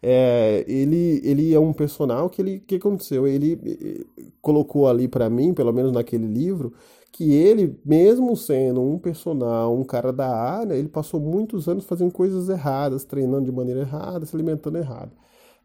É, 0.03 0.65
ele, 0.69 1.21
ele 1.25 1.55
é 1.55 1.59
um 1.59 1.73
personal 1.73 2.29
que 2.29 2.43
ele 2.43 2.61
que 2.61 2.77
aconteceu? 2.77 3.27
Ele 3.27 4.07
colocou 4.41 4.89
ali 4.89 5.09
para 5.09 5.29
mim, 5.31 5.55
pelo 5.55 5.73
menos 5.73 5.93
naquele 5.93 6.27
livro, 6.27 6.73
que 7.11 7.33
ele, 7.33 7.79
mesmo 7.85 8.37
sendo 8.37 8.83
um 8.83 8.99
personal, 8.99 9.75
um 9.75 9.85
cara 9.85 10.13
da 10.13 10.29
área, 10.29 10.75
ele 10.75 10.89
passou 10.89 11.19
muitos 11.19 11.69
anos 11.69 11.85
fazendo 11.85 12.13
coisas 12.13 12.49
erradas, 12.49 13.05
treinando 13.05 13.47
de 13.47 13.53
maneira 13.53 13.81
errada, 13.81 14.27
se 14.27 14.37
alimentando 14.37 14.77
errado. 14.77 15.13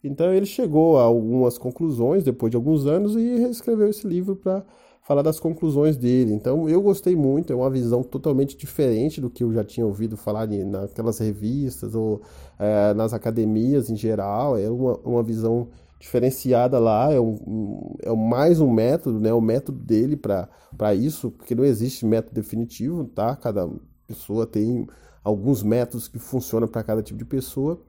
Então 0.04 0.34
ele 0.34 0.46
chegou 0.46 0.98
a 0.98 1.04
algumas 1.04 1.58
conclusões 1.58 2.24
depois 2.24 2.50
de 2.50 2.56
alguns 2.58 2.86
anos 2.88 3.16
e 3.16 3.44
escreveu 3.50 3.90
esse 3.90 4.08
livro 4.08 4.36
para 4.36 4.64
falar 5.12 5.22
das 5.22 5.42
conclusões 5.42 5.98
dele. 5.98 6.34
Então 6.34 6.70
eu 6.70 6.82
gostei 6.82 7.18
muito, 7.18 7.52
é 7.52 7.56
uma 7.56 7.70
visão 7.70 8.02
totalmente 8.02 8.56
diferente 8.56 9.20
do 9.20 9.30
que 9.30 9.44
eu 9.44 9.52
já 9.52 9.62
tinha 9.62 9.86
ouvido 9.86 10.16
falar 10.16 10.48
naquelas 10.48 11.20
revistas 11.20 11.94
ou 11.94 12.22
é, 12.58 12.94
nas 12.94 13.14
academias 13.14 13.90
em 13.90 13.96
geral. 13.98 14.58
É 14.58 14.70
uma, 14.70 14.98
uma 15.00 15.22
visão 15.22 15.68
diferenciada 16.00 16.80
lá, 16.80 17.12
é, 17.12 17.20
um, 17.20 17.94
é 18.02 18.16
mais 18.16 18.62
um 18.62 18.72
método, 18.72 19.20
né? 19.20 19.34
O 19.34 19.42
método 19.42 19.78
dele 19.78 20.16
para 20.16 20.96
isso, 20.96 21.30
porque 21.30 21.54
não 21.54 21.66
existe 21.66 22.06
método 22.06 22.34
definitivo, 22.34 23.04
tá? 23.04 23.36
Cada 23.36 23.70
pessoa 24.08 24.48
tem 24.48 24.88
alguns 25.22 25.62
métodos 25.62 26.08
que 26.08 26.20
funcionam 26.20 26.70
para 26.70 26.84
cada 26.84 27.04
tipo 27.04 27.20
de 27.20 27.26
pessoa. 27.26 27.82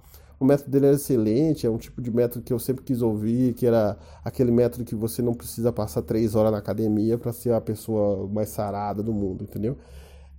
O 0.43 0.45
método 0.45 0.73
dele 0.73 0.87
era 0.87 0.97
excelente, 0.97 1.69
é 1.69 1.71
um 1.71 1.79
tipo 1.79 2.03
de 2.03 2.11
método 2.11 2.45
que 2.45 2.53
eu 2.53 2.59
sempre 2.59 2.83
quis 2.83 3.01
ouvir, 3.01 3.55
que 3.55 3.65
era 3.65 3.97
aquele 4.25 4.51
método 4.51 4.85
que 4.85 4.97
você 4.97 5.23
não 5.23 5.35
precisa 5.35 5.73
passar 5.73 6.03
três 6.03 6.35
horas 6.35 6.51
na 6.51 6.59
academia 6.59 7.17
para 7.17 7.33
ser 7.33 7.53
a 7.53 7.61
pessoa 7.61 8.27
mais 8.27 8.49
sarada 8.49 9.05
do 9.05 9.13
mundo, 9.13 9.45
entendeu? 9.45 9.77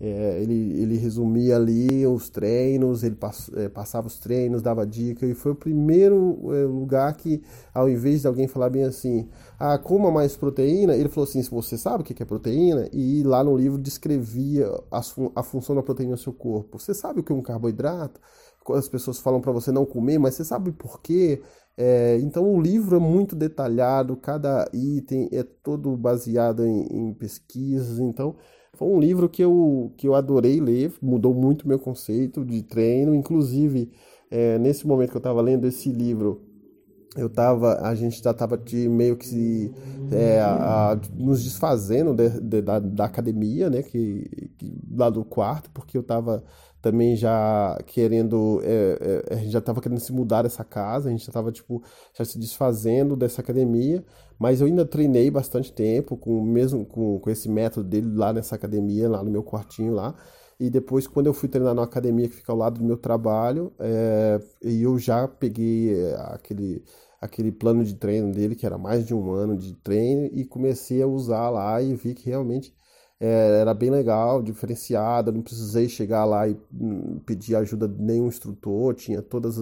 É, 0.01 0.41
ele, 0.41 0.81
ele 0.81 0.97
resumia 0.97 1.55
ali 1.55 2.05
os 2.05 2.29
treinos, 2.29 3.01
ele 3.01 3.15
pass, 3.15 3.49
é, 3.55 3.69
passava 3.69 4.07
os 4.07 4.19
treinos, 4.19 4.61
dava 4.61 4.85
dica, 4.85 5.25
e 5.25 5.33
foi 5.33 5.53
o 5.53 5.55
primeiro 5.55 6.37
é, 6.53 6.65
lugar 6.65 7.15
que, 7.15 7.41
ao 7.73 7.89
invés 7.89 8.19
de 8.19 8.27
alguém 8.27 8.45
falar 8.45 8.69
bem 8.69 8.83
assim, 8.83 9.29
ah, 9.57 9.77
coma 9.77 10.11
mais 10.11 10.35
proteína, 10.35 10.97
ele 10.97 11.07
falou 11.07 11.23
assim, 11.29 11.41
se 11.41 11.49
você 11.49 11.77
sabe 11.77 12.01
o 12.01 12.05
que 12.05 12.21
é 12.21 12.25
proteína, 12.25 12.89
e 12.91 13.23
lá 13.23 13.41
no 13.41 13.55
livro 13.55 13.77
descrevia 13.77 14.67
a, 14.91 15.01
a 15.33 15.43
função 15.43 15.73
da 15.73 15.81
proteína 15.81 16.11
no 16.11 16.17
seu 16.17 16.33
corpo. 16.33 16.77
Você 16.77 16.93
sabe 16.93 17.21
o 17.21 17.23
que 17.23 17.31
é 17.31 17.35
um 17.35 17.41
carboidrato? 17.41 18.19
As 18.69 18.87
pessoas 18.87 19.19
falam 19.19 19.41
para 19.41 19.51
você 19.51 19.71
não 19.71 19.85
comer, 19.85 20.17
mas 20.17 20.35
você 20.35 20.43
sabe 20.43 20.71
por 20.71 21.01
quê? 21.01 21.41
É, 21.75 22.19
então 22.21 22.53
o 22.53 22.61
livro 22.61 22.95
é 22.95 22.99
muito 22.99 23.35
detalhado, 23.35 24.15
cada 24.15 24.69
item 24.71 25.27
é 25.31 25.43
todo 25.43 25.97
baseado 25.97 26.65
em, 26.65 26.83
em, 26.91 27.13
pesquisas. 27.13 27.99
Então 27.99 28.35
foi 28.75 28.87
um 28.87 28.99
livro 28.99 29.27
que 29.27 29.43
eu, 29.43 29.91
que 29.97 30.07
eu 30.07 30.15
adorei 30.15 30.59
ler, 30.59 30.93
mudou 31.01 31.33
muito 31.33 31.67
meu 31.67 31.79
conceito 31.79 32.45
de 32.45 32.61
treino. 32.63 33.15
Inclusive, 33.15 33.91
é, 34.29 34.57
nesse 34.59 34.85
momento 34.87 35.11
que 35.11 35.17
eu 35.17 35.19
estava 35.19 35.41
lendo 35.41 35.65
esse 35.67 35.91
livro, 35.91 36.41
eu 37.15 37.29
tava, 37.29 37.79
a 37.81 37.93
gente 37.93 38.21
já 38.23 38.31
estava 38.31 38.59
meio 38.89 39.15
que 39.15 39.27
se, 39.27 39.71
é, 40.11 40.39
a, 40.41 40.91
a, 40.91 40.99
nos 41.15 41.43
desfazendo 41.43 42.13
de, 42.13 42.29
de, 42.41 42.61
da, 42.61 42.79
da, 42.79 43.05
academia, 43.05 43.69
né, 43.69 43.83
que, 43.83 44.49
que, 44.57 44.75
lá 44.91 45.09
do 45.09 45.23
quarto, 45.23 45.69
porque 45.71 45.95
eu 45.95 46.01
estava 46.01 46.43
também 46.83 47.15
já 47.15 47.79
querendo, 47.87 48.59
é, 48.61 49.23
é, 49.31 49.33
a 49.35 49.37
gente 49.37 49.51
já 49.51 49.59
estava 49.59 49.79
querendo 49.79 50.01
se 50.01 50.11
mudar 50.11 50.41
dessa 50.41 50.65
casa, 50.65 51.07
a 51.07 51.11
gente 51.11 51.21
já 51.21 51.29
estava 51.29 51.49
tipo 51.49 51.81
já 52.13 52.25
se 52.25 52.37
desfazendo 52.37 53.15
dessa 53.15 53.39
academia, 53.39 54.03
mas 54.37 54.59
eu 54.59 54.67
ainda 54.67 54.85
treinei 54.85 55.31
bastante 55.31 55.71
tempo 55.71 56.17
com 56.17 56.43
mesmo 56.43 56.85
com, 56.85 57.19
com 57.19 57.29
esse 57.29 57.49
método 57.49 57.87
dele 57.87 58.13
lá 58.13 58.33
nessa 58.33 58.55
academia, 58.55 59.09
lá 59.09 59.23
no 59.23 59.31
meu 59.31 59.41
quartinho 59.41 59.93
lá. 59.93 60.13
E 60.59 60.69
depois, 60.69 61.07
quando 61.07 61.27
eu 61.27 61.33
fui 61.33 61.47
treinar 61.47 61.73
na 61.73 61.83
academia 61.83 62.27
que 62.27 62.35
fica 62.35 62.51
ao 62.51 62.57
lado 62.57 62.79
do 62.79 62.85
meu 62.85 62.97
trabalho, 62.97 63.71
é, 63.79 64.39
eu 64.61 64.99
já 64.99 65.25
peguei 65.27 65.93
é, 65.97 66.15
aquele, 66.33 66.83
aquele 67.21 67.51
plano 67.51 67.83
de 67.85 67.95
treino 67.95 68.31
dele, 68.31 68.55
que 68.55 68.65
era 68.65 68.77
mais 68.77 69.05
de 69.07 69.13
um 69.15 69.31
ano 69.31 69.57
de 69.57 69.73
treino, 69.75 70.29
e 70.33 70.43
comecei 70.45 71.01
a 71.01 71.07
usar 71.07 71.49
lá 71.49 71.81
e 71.81 71.95
vi 71.95 72.13
que 72.13 72.29
realmente 72.29 72.73
é, 73.23 73.61
era 73.61 73.73
bem 73.73 73.89
legal, 73.89 74.43
diferenciada, 74.43 75.31
não 75.31 75.41
precisei 75.41 75.87
chegar 75.87 76.25
lá 76.25 76.45
e 76.45 76.57
hum, 76.73 77.19
pedir 77.25 77.55
ajuda 77.55 77.87
de 77.87 78.01
nenhum 78.01 78.27
instrutor, 78.27 78.93
tinha 78.95 79.21
todos 79.21 79.57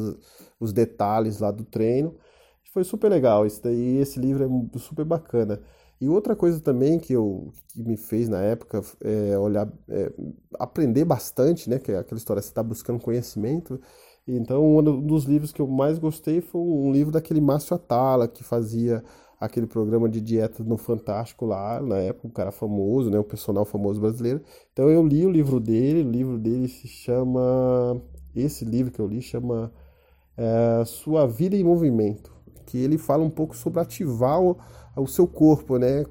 os 0.59 0.73
detalhes 0.73 1.39
lá 1.39 1.51
do 1.51 1.63
treino. 1.63 2.15
Foi 2.73 2.83
super 2.83 3.09
legal, 3.09 3.45
isso 3.45 3.61
daí, 3.61 3.97
esse 3.97 4.19
livro 4.19 4.43
é 4.75 4.79
super 4.79 5.05
bacana. 5.05 5.61
E 5.99 6.09
outra 6.09 6.35
coisa 6.35 6.59
também 6.59 6.97
que, 6.97 7.13
eu, 7.13 7.53
que 7.67 7.83
me 7.83 7.95
fez 7.97 8.27
na 8.27 8.41
época 8.41 8.81
é 9.01 9.37
olhar, 9.37 9.71
é, 9.87 10.11
aprender 10.59 11.05
bastante, 11.05 11.69
né? 11.69 11.77
Que 11.77 11.91
é 11.91 11.99
aquela 11.99 12.17
história, 12.17 12.41
você 12.41 12.47
está 12.47 12.63
buscando 12.63 12.99
conhecimento. 12.99 13.79
Então, 14.27 14.77
um 14.77 15.01
dos 15.05 15.25
livros 15.25 15.51
que 15.51 15.61
eu 15.61 15.67
mais 15.67 15.99
gostei 15.99 16.41
foi 16.41 16.61
um 16.61 16.91
livro 16.91 17.11
daquele 17.11 17.41
Márcio 17.41 17.75
Atala, 17.75 18.27
que 18.27 18.43
fazia 18.43 19.03
aquele 19.41 19.67
programa 19.67 20.07
de 20.07 20.21
dieta 20.21 20.63
no 20.63 20.77
Fantástico 20.77 21.45
lá, 21.45 21.81
na 21.81 21.97
época, 21.97 22.27
um 22.27 22.31
cara 22.31 22.51
famoso, 22.51 23.09
né? 23.09 23.19
Um 23.19 23.23
personal 23.23 23.65
famoso 23.65 23.99
brasileiro. 23.99 24.41
Então, 24.71 24.89
eu 24.89 25.05
li 25.05 25.25
o 25.25 25.31
livro 25.31 25.59
dele, 25.59 26.07
o 26.07 26.11
livro 26.11 26.37
dele 26.37 26.67
se 26.67 26.87
chama... 26.87 28.01
Esse 28.33 28.63
livro 28.63 28.93
que 28.93 28.99
eu 28.99 29.07
li 29.07 29.21
chama 29.21 29.73
é, 30.37 30.85
Sua 30.85 31.27
Vida 31.27 31.57
em 31.57 31.63
Movimento, 31.63 32.31
que 32.65 32.77
ele 32.77 32.97
fala 32.97 33.23
um 33.23 33.29
pouco 33.29 33.57
sobre 33.57 33.81
ativar 33.81 34.41
o 34.41 34.57
o 34.95 35.07
seu 35.07 35.27
corpo, 35.27 35.77
né? 35.77 36.03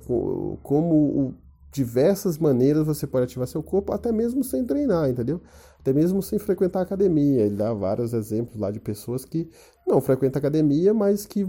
Como 0.62 1.34
diversas 1.72 2.38
maneiras 2.38 2.86
você 2.86 3.06
pode 3.06 3.24
ativar 3.24 3.46
seu 3.46 3.62
corpo, 3.62 3.92
até 3.92 4.10
mesmo 4.10 4.42
sem 4.42 4.64
treinar, 4.64 5.08
entendeu? 5.08 5.40
Até 5.80 5.92
mesmo 5.92 6.22
sem 6.22 6.38
frequentar 6.38 6.82
academia. 6.82 7.42
Ele 7.42 7.56
dá 7.56 7.72
vários 7.72 8.12
exemplos 8.12 8.56
lá 8.58 8.70
de 8.70 8.78
pessoas 8.78 9.24
que 9.24 9.48
não 9.86 10.00
frequentam 10.00 10.38
academia, 10.38 10.94
mas 10.94 11.26
que 11.26 11.44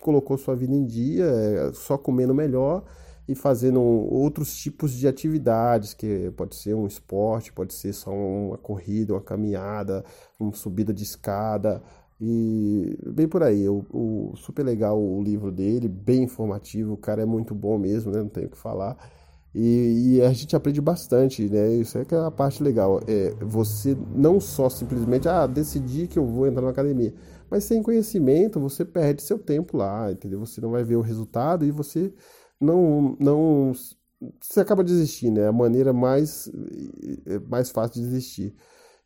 colocou 0.00 0.38
sua 0.38 0.54
vida 0.54 0.74
em 0.74 0.84
dia, 0.84 1.24
é, 1.24 1.72
só 1.72 1.98
comendo 1.98 2.34
melhor 2.34 2.84
e 3.26 3.34
fazendo 3.34 3.80
outros 3.80 4.56
tipos 4.56 4.92
de 4.92 5.06
atividades, 5.06 5.94
que 5.94 6.30
pode 6.36 6.56
ser 6.56 6.74
um 6.74 6.86
esporte, 6.86 7.52
pode 7.52 7.72
ser 7.74 7.92
só 7.92 8.10
uma 8.12 8.58
corrida, 8.58 9.12
uma 9.14 9.20
caminhada, 9.20 10.04
uma 10.38 10.52
subida 10.52 10.92
de 10.92 11.04
escada, 11.04 11.80
e 12.20 12.98
bem 13.06 13.26
por 13.26 13.42
aí, 13.42 13.66
o, 13.66 13.84
o, 13.90 14.36
super 14.36 14.62
legal 14.62 15.00
o 15.00 15.22
livro 15.22 15.50
dele, 15.50 15.88
bem 15.88 16.24
informativo, 16.24 16.92
o 16.92 16.96
cara 16.96 17.22
é 17.22 17.24
muito 17.24 17.54
bom 17.54 17.78
mesmo, 17.78 18.12
né? 18.12 18.18
Não 18.18 18.28
tenho 18.28 18.46
o 18.46 18.50
que 18.50 18.58
falar. 18.58 18.96
E, 19.54 20.16
e, 20.18 20.22
a 20.22 20.32
gente 20.32 20.54
aprende 20.54 20.80
bastante, 20.80 21.48
né? 21.48 21.74
Isso 21.74 21.98
é 21.98 22.04
que 22.04 22.14
é 22.14 22.18
a 22.18 22.30
parte 22.30 22.62
legal. 22.62 23.00
É 23.08 23.34
você 23.40 23.96
não 24.14 24.38
só 24.38 24.68
simplesmente 24.70 25.28
ah, 25.28 25.46
decidir 25.46 26.06
que 26.06 26.18
eu 26.18 26.24
vou 26.26 26.46
entrar 26.46 26.62
na 26.62 26.70
academia, 26.70 27.12
mas 27.50 27.64
sem 27.64 27.82
conhecimento 27.82 28.60
você 28.60 28.84
perde 28.84 29.22
seu 29.22 29.38
tempo 29.38 29.76
lá, 29.76 30.12
entendeu? 30.12 30.38
Você 30.40 30.60
não 30.60 30.70
vai 30.70 30.84
ver 30.84 30.96
o 30.96 31.00
resultado 31.00 31.64
e 31.64 31.70
você 31.72 32.12
não 32.60 33.16
não 33.18 33.72
você 34.40 34.60
acaba 34.60 34.84
desistindo, 34.84 35.40
é 35.40 35.46
a 35.48 35.52
maneira 35.52 35.92
mais 35.92 36.48
é 37.26 37.38
mais 37.40 37.70
fácil 37.70 38.00
de 38.02 38.08
desistir. 38.08 38.54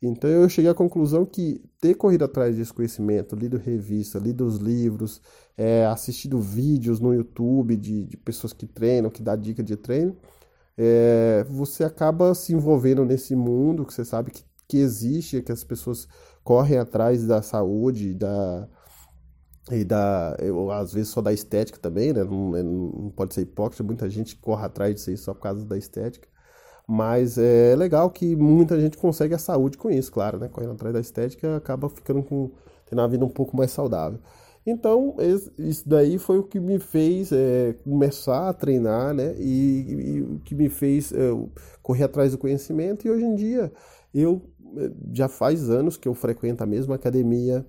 Então 0.07 0.29
eu 0.29 0.49
cheguei 0.49 0.71
à 0.71 0.75
conclusão 0.75 1.25
que 1.25 1.63
ter 1.81 1.95
corrido 1.95 2.25
atrás 2.25 2.57
desse 2.57 2.73
conhecimento, 2.73 3.35
lido 3.35 3.57
revista, 3.57 4.19
lido 4.19 4.45
os 4.45 4.57
livros, 4.57 5.21
é, 5.57 5.87
assistido 5.87 6.41
vídeos 6.41 7.01
no 7.01 7.15
YouTube 7.15 7.77
de, 7.77 8.05
de, 8.05 8.17
pessoas 8.19 8.53
que 8.53 8.67
treinam, 8.67 9.11
que 9.11 9.23
dá 9.23 9.35
dica 9.35 9.63
de 9.63 9.77
treino, 9.77 10.17
é, 10.77 11.45
você 11.49 11.85
acaba 11.85 12.35
se 12.35 12.53
envolvendo 12.53 13.05
nesse 13.05 13.35
mundo 13.35 13.87
que 13.87 13.95
você 13.95 14.05
sabe 14.05 14.31
que, 14.31 14.45
que 14.69 14.79
existe, 14.79 15.41
que 15.43 15.53
as 15.53 15.65
pessoas 15.65 16.07
correm 16.43 16.79
atrás 16.79 17.27
da 17.27 17.41
saúde, 17.41 18.13
da, 18.15 18.69
e 19.71 19.85
da, 19.85 20.37
eu, 20.41 20.71
às 20.71 20.93
vezes 20.93 21.09
só 21.09 21.23
da 21.23 21.33
estética 21.33 21.79
também, 21.79 22.13
né? 22.13 22.23
Não, 22.25 22.51
não 22.51 23.11
pode 23.11 23.33
ser 23.35 23.43
hipócrita, 23.43 23.83
muita 23.83 24.11
gente 24.11 24.37
corre 24.37 24.67
atrás 24.67 24.95
disso 24.95 25.11
aí 25.11 25.17
só 25.17 25.33
por 25.33 25.41
causa 25.41 25.65
da 25.65 25.79
estética. 25.79 26.29
Mas 26.87 27.39
é 27.39 27.75
legal 27.77 28.11
que 28.11 28.37
muita 28.37 28.79
gente 28.79 28.99
consegue 28.99 29.35
a 29.35 29.39
saúde 29.39 29.79
com 29.79 29.91
isso, 29.91 30.13
claro, 30.13 30.39
né? 30.39 30.49
Correndo 30.49 30.73
atrás 30.73 30.93
da 30.93 31.01
estética 31.01 31.57
acaba 31.57 31.89
ficando 31.89 32.23
com 32.23 32.51
tendo 32.87 32.99
uma 32.99 33.09
vida 33.09 33.25
um 33.25 33.31
pouco 33.31 33.57
mais 33.57 33.71
saudável. 33.71 34.19
Então, 34.67 35.15
isso 35.59 35.87
daí 35.87 36.19
foi 36.19 36.39
o 36.39 36.43
que 36.43 36.59
me 36.59 36.79
fez 36.79 37.33
é, 37.33 37.75
começar 37.85 38.49
a 38.49 38.53
treinar, 38.53 39.13
né? 39.13 39.35
E, 39.39 40.17
e 40.17 40.23
o 40.23 40.39
que 40.41 40.55
me 40.55 40.71
fez 40.71 41.13
é, 41.13 41.31
correr 41.83 42.05
atrás 42.05 42.33
do 42.33 42.39
conhecimento. 42.39 43.07
E 43.07 43.11
hoje 43.11 43.25
em 43.25 43.35
dia, 43.35 43.71
eu 44.15 44.43
é, 44.79 44.91
já 45.13 45.29
faz 45.29 45.69
anos 45.69 45.99
que 45.99 46.09
eu 46.09 46.15
frequento 46.15 46.63
a 46.63 46.67
mesma 46.67 46.95
academia, 46.95 47.65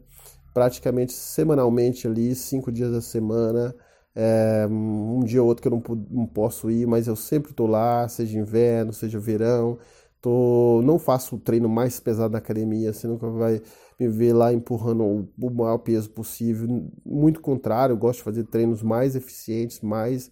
praticamente 0.54 1.12
semanalmente 1.12 2.08
ali, 2.08 2.34
cinco 2.34 2.72
dias 2.72 2.92
da 2.92 3.02
semana. 3.02 3.76
É, 4.16 4.66
um 4.70 5.24
dia 5.26 5.42
ou 5.42 5.48
outro 5.50 5.62
que 5.62 5.68
eu 5.68 5.72
não, 5.72 5.84
não 6.10 6.26
posso 6.26 6.72
ir, 6.72 6.88
mas 6.88 7.08
eu 7.08 7.16
sempre 7.16 7.52
estou 7.52 7.68
lá, 7.68 8.08
seja 8.08 8.40
inverno, 8.40 8.94
seja 8.94 9.20
verão. 9.20 9.78
Tô, 10.22 10.82
não 10.84 10.98
faço 10.98 11.36
o 11.36 11.40
treino 11.40 11.70
mais 11.70 12.00
pesado 12.00 12.32
na 12.32 12.40
academia, 12.40 12.92
você 12.92 13.08
nunca 13.08 13.30
vai 13.30 13.62
me 14.00 14.08
ver 14.08 14.34
lá 14.34 14.52
empurrando 14.52 15.30
o 15.40 15.50
maior 15.52 15.78
peso 15.78 16.10
possível. 16.10 16.90
Muito 17.06 17.40
contrário, 17.42 17.94
eu 17.94 17.98
gosto 17.98 18.20
de 18.20 18.24
fazer 18.24 18.44
treinos 18.46 18.82
mais 18.82 19.16
eficientes, 19.16 19.82
mais, 19.82 20.32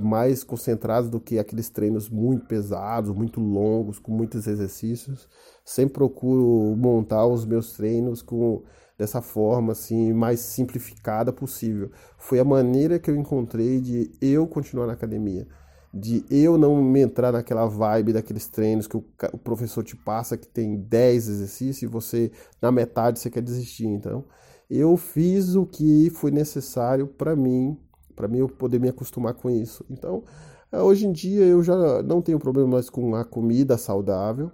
mais 0.00 0.42
concentrados 0.42 1.10
do 1.10 1.20
que 1.20 1.38
aqueles 1.38 1.68
treinos 1.68 2.08
muito 2.08 2.46
pesados, 2.46 3.14
muito 3.14 3.40
longos, 3.40 3.98
com 3.98 4.12
muitos 4.12 4.46
exercícios. 4.46 5.28
Sempre 5.64 5.94
procuro 5.94 6.74
montar 6.76 7.26
os 7.26 7.44
meus 7.44 7.72
treinos 7.74 8.22
com 8.22 8.62
dessa 8.98 9.22
forma 9.22 9.72
assim 9.72 10.12
mais 10.12 10.40
simplificada 10.40 11.32
possível. 11.32 11.90
Foi 12.18 12.40
a 12.40 12.44
maneira 12.44 12.98
que 12.98 13.08
eu 13.08 13.16
encontrei 13.16 13.80
de 13.80 14.10
eu 14.20 14.46
continuar 14.46 14.88
na 14.88 14.94
academia, 14.94 15.46
de 15.94 16.24
eu 16.28 16.58
não 16.58 16.82
me 16.82 17.00
entrar 17.00 17.32
naquela 17.32 17.66
vibe 17.66 18.12
daqueles 18.12 18.48
treinos 18.48 18.88
que 18.88 18.96
o, 18.96 19.04
o 19.32 19.38
professor 19.38 19.84
te 19.84 19.96
passa 19.96 20.36
que 20.36 20.48
tem 20.48 20.76
10 20.76 21.28
exercícios 21.28 21.82
e 21.82 21.86
você 21.86 22.32
na 22.60 22.72
metade 22.72 23.20
você 23.20 23.30
quer 23.30 23.42
desistir. 23.42 23.86
Então, 23.86 24.24
eu 24.68 24.96
fiz 24.96 25.54
o 25.54 25.64
que 25.64 26.10
foi 26.10 26.32
necessário 26.32 27.06
para 27.06 27.36
mim, 27.36 27.78
para 28.16 28.26
mim 28.26 28.38
eu 28.38 28.48
poder 28.48 28.80
me 28.80 28.88
acostumar 28.88 29.34
com 29.34 29.48
isso. 29.48 29.84
Então, 29.88 30.24
eh, 30.72 30.82
hoje 30.82 31.06
em 31.06 31.12
dia 31.12 31.44
eu 31.44 31.62
já 31.62 32.02
não 32.02 32.20
tenho 32.20 32.38
problema 32.38 32.68
mais 32.68 32.90
com 32.90 33.14
a 33.14 33.24
comida 33.24 33.78
saudável, 33.78 34.50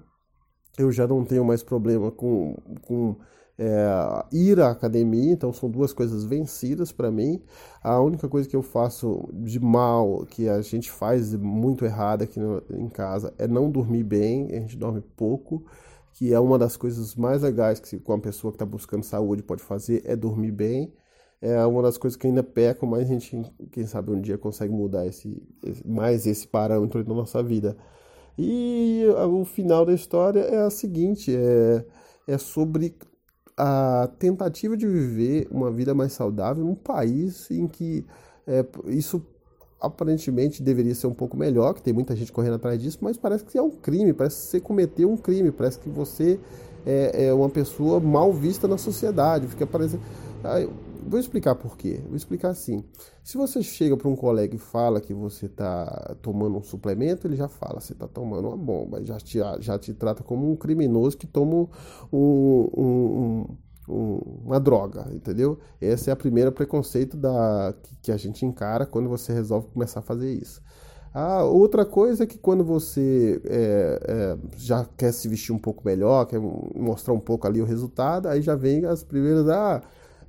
eu 0.78 0.92
já 0.92 1.06
não 1.06 1.24
tenho 1.24 1.44
mais 1.44 1.62
problema 1.62 2.10
com, 2.10 2.54
com 2.82 3.16
é, 3.58 4.24
ir 4.32 4.60
à 4.60 4.70
academia, 4.70 5.32
então 5.32 5.52
são 5.52 5.70
duas 5.70 5.92
coisas 5.92 6.24
vencidas 6.24 6.92
para 6.92 7.10
mim. 7.10 7.42
A 7.82 8.00
única 8.00 8.28
coisa 8.28 8.48
que 8.48 8.56
eu 8.56 8.62
faço 8.62 9.28
de 9.32 9.60
mal, 9.60 10.26
que 10.26 10.48
a 10.48 10.60
gente 10.60 10.90
faz 10.90 11.34
muito 11.34 11.84
errado 11.84 12.22
aqui 12.22 12.40
no, 12.40 12.62
em 12.70 12.88
casa, 12.88 13.32
é 13.38 13.46
não 13.46 13.70
dormir 13.70 14.04
bem, 14.04 14.48
a 14.52 14.60
gente 14.60 14.76
dorme 14.76 15.00
pouco, 15.16 15.64
que 16.12 16.32
é 16.32 16.40
uma 16.40 16.58
das 16.58 16.76
coisas 16.76 17.14
mais 17.14 17.42
legais 17.42 17.80
que 17.80 17.98
com 17.98 18.12
a 18.12 18.18
pessoa 18.20 18.52
que 18.52 18.56
está 18.56 18.66
buscando 18.66 19.04
saúde 19.04 19.42
pode 19.42 19.62
fazer, 19.62 20.02
é 20.04 20.16
dormir 20.16 20.52
bem. 20.52 20.92
É 21.40 21.64
uma 21.66 21.82
das 21.82 21.98
coisas 21.98 22.16
que 22.16 22.26
ainda 22.26 22.42
peco, 22.42 22.86
mas 22.86 23.02
a 23.02 23.04
gente, 23.04 23.42
quem 23.70 23.86
sabe 23.86 24.10
um 24.10 24.20
dia 24.20 24.38
consegue 24.38 24.72
mudar 24.72 25.06
esse, 25.06 25.42
mais 25.84 26.26
esse 26.26 26.48
parâmetro 26.48 27.04
na 27.06 27.14
nossa 27.14 27.42
vida. 27.42 27.76
E 28.38 29.04
o 29.28 29.44
final 29.44 29.84
da 29.84 29.92
história 29.92 30.40
é 30.40 30.62
a 30.62 30.70
seguinte, 30.70 31.36
é, 31.36 31.84
é 32.26 32.38
sobre 32.38 32.96
a 33.56 34.08
tentativa 34.18 34.76
de 34.76 34.86
viver 34.86 35.46
uma 35.50 35.70
vida 35.70 35.94
mais 35.94 36.12
saudável 36.12 36.64
num 36.64 36.74
país 36.74 37.50
em 37.50 37.66
que 37.66 38.04
é, 38.46 38.64
isso 38.86 39.22
aparentemente 39.80 40.62
deveria 40.62 40.94
ser 40.94 41.06
um 41.06 41.14
pouco 41.14 41.36
melhor, 41.36 41.74
que 41.74 41.82
tem 41.82 41.92
muita 41.92 42.16
gente 42.16 42.32
correndo 42.32 42.54
atrás 42.54 42.80
disso, 42.80 42.98
mas 43.00 43.16
parece 43.16 43.44
que 43.44 43.58
é 43.58 43.62
um 43.62 43.70
crime, 43.70 44.12
parece 44.12 44.36
que 44.36 44.42
você 44.48 44.60
cometeu 44.60 45.10
um 45.10 45.16
crime, 45.16 45.50
parece 45.50 45.78
que 45.78 45.88
você 45.88 46.40
é, 46.86 47.26
é 47.26 47.34
uma 47.34 47.48
pessoa 47.48 48.00
mal 48.00 48.32
vista 48.32 48.66
na 48.66 48.78
sociedade, 48.78 49.46
fica 49.46 49.66
parecendo... 49.66 50.02
Vou 51.06 51.20
explicar 51.20 51.54
por 51.54 51.76
quê. 51.76 52.00
Vou 52.06 52.16
explicar 52.16 52.48
assim. 52.48 52.84
Se 53.22 53.36
você 53.36 53.62
chega 53.62 53.96
para 53.96 54.08
um 54.08 54.16
colega 54.16 54.54
e 54.54 54.58
fala 54.58 55.00
que 55.00 55.12
você 55.12 55.46
está 55.46 56.16
tomando 56.22 56.56
um 56.56 56.62
suplemento, 56.62 57.26
ele 57.26 57.36
já 57.36 57.48
fala, 57.48 57.80
você 57.80 57.92
está 57.92 58.08
tomando 58.08 58.48
uma 58.48 58.56
bomba, 58.56 59.04
já 59.04 59.18
te, 59.18 59.38
já 59.60 59.78
te 59.78 59.92
trata 59.92 60.22
como 60.22 60.50
um 60.50 60.56
criminoso 60.56 61.16
que 61.16 61.26
toma 61.26 61.68
um, 62.12 62.68
um, 62.76 63.46
um, 63.88 64.18
uma 64.44 64.58
droga, 64.58 65.08
entendeu? 65.12 65.58
Esse 65.80 66.10
é 66.10 66.12
a 66.12 66.16
primeira 66.16 66.50
preconceito 66.50 67.16
da, 67.16 67.74
que, 67.82 67.96
que 68.02 68.12
a 68.12 68.16
gente 68.16 68.44
encara 68.44 68.86
quando 68.86 69.08
você 69.08 69.32
resolve 69.32 69.68
começar 69.68 70.00
a 70.00 70.02
fazer 70.02 70.32
isso. 70.32 70.62
A 71.14 71.44
outra 71.44 71.84
coisa 71.84 72.24
é 72.24 72.26
que 72.26 72.36
quando 72.36 72.64
você 72.64 73.40
é, 73.44 74.00
é, 74.02 74.38
já 74.56 74.84
quer 74.96 75.12
se 75.12 75.28
vestir 75.28 75.52
um 75.52 75.58
pouco 75.58 75.84
melhor, 75.84 76.26
quer 76.26 76.40
mostrar 76.40 77.14
um 77.14 77.20
pouco 77.20 77.46
ali 77.46 77.62
o 77.62 77.64
resultado, 77.64 78.26
aí 78.26 78.42
já 78.42 78.56
vem 78.56 78.84
as 78.84 79.04
primeiras, 79.04 79.48
ah, 79.48 79.80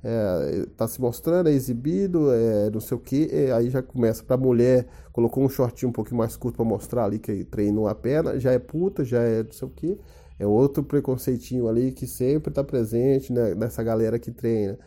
é, 0.08 0.66
tá 0.76 0.86
se 0.86 1.00
mostrando, 1.00 1.48
é 1.48 1.52
exibido, 1.52 2.30
é 2.32 2.70
não 2.70 2.78
sei 2.78 2.96
o 2.96 3.00
que, 3.00 3.28
aí 3.52 3.68
já 3.68 3.82
começa 3.82 4.22
pra 4.22 4.36
mulher, 4.36 4.86
colocou 5.12 5.42
um 5.42 5.48
shortinho 5.48 5.90
um 5.90 5.92
pouquinho 5.92 6.18
mais 6.18 6.36
curto 6.36 6.56
para 6.56 6.64
mostrar 6.64 7.04
ali 7.06 7.18
que 7.18 7.44
treinou 7.44 7.88
a 7.88 7.94
perna, 7.94 8.38
já 8.38 8.52
é 8.52 8.58
puta, 8.58 9.04
já 9.04 9.20
é 9.20 9.42
não 9.42 9.50
sei 9.50 9.66
o 9.66 9.70
que, 9.70 9.98
é 10.38 10.46
outro 10.46 10.84
preconceitinho 10.84 11.68
ali 11.68 11.90
que 11.90 12.06
sempre 12.06 12.52
tá 12.52 12.62
presente 12.62 13.32
né, 13.32 13.52
nessa 13.56 13.82
galera 13.82 14.16
que 14.16 14.30
treina. 14.30 14.78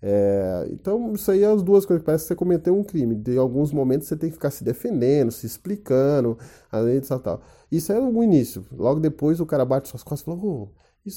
É, 0.00 0.68
então, 0.70 1.12
isso 1.12 1.28
aí 1.32 1.42
é 1.42 1.46
as 1.46 1.60
duas 1.60 1.84
coisas 1.84 2.04
parece 2.04 2.22
que 2.24 2.28
você 2.28 2.36
cometeu 2.36 2.76
um 2.78 2.84
crime. 2.84 3.20
Em 3.26 3.36
alguns 3.36 3.72
momentos 3.72 4.06
você 4.06 4.16
tem 4.16 4.28
que 4.30 4.36
ficar 4.36 4.50
se 4.50 4.62
defendendo, 4.62 5.32
se 5.32 5.44
explicando, 5.44 6.38
além 6.70 7.00
disso 7.00 7.18
tal. 7.18 7.42
Isso 7.70 7.92
é 7.92 8.00
o 8.00 8.22
início. 8.22 8.64
Logo 8.72 9.00
depois 9.00 9.40
o 9.40 9.46
cara 9.46 9.64
bate 9.64 9.88
suas 9.88 10.04
costas 10.04 10.22
e 10.22 10.24
fala, 10.24 10.38
oh, 10.40 10.68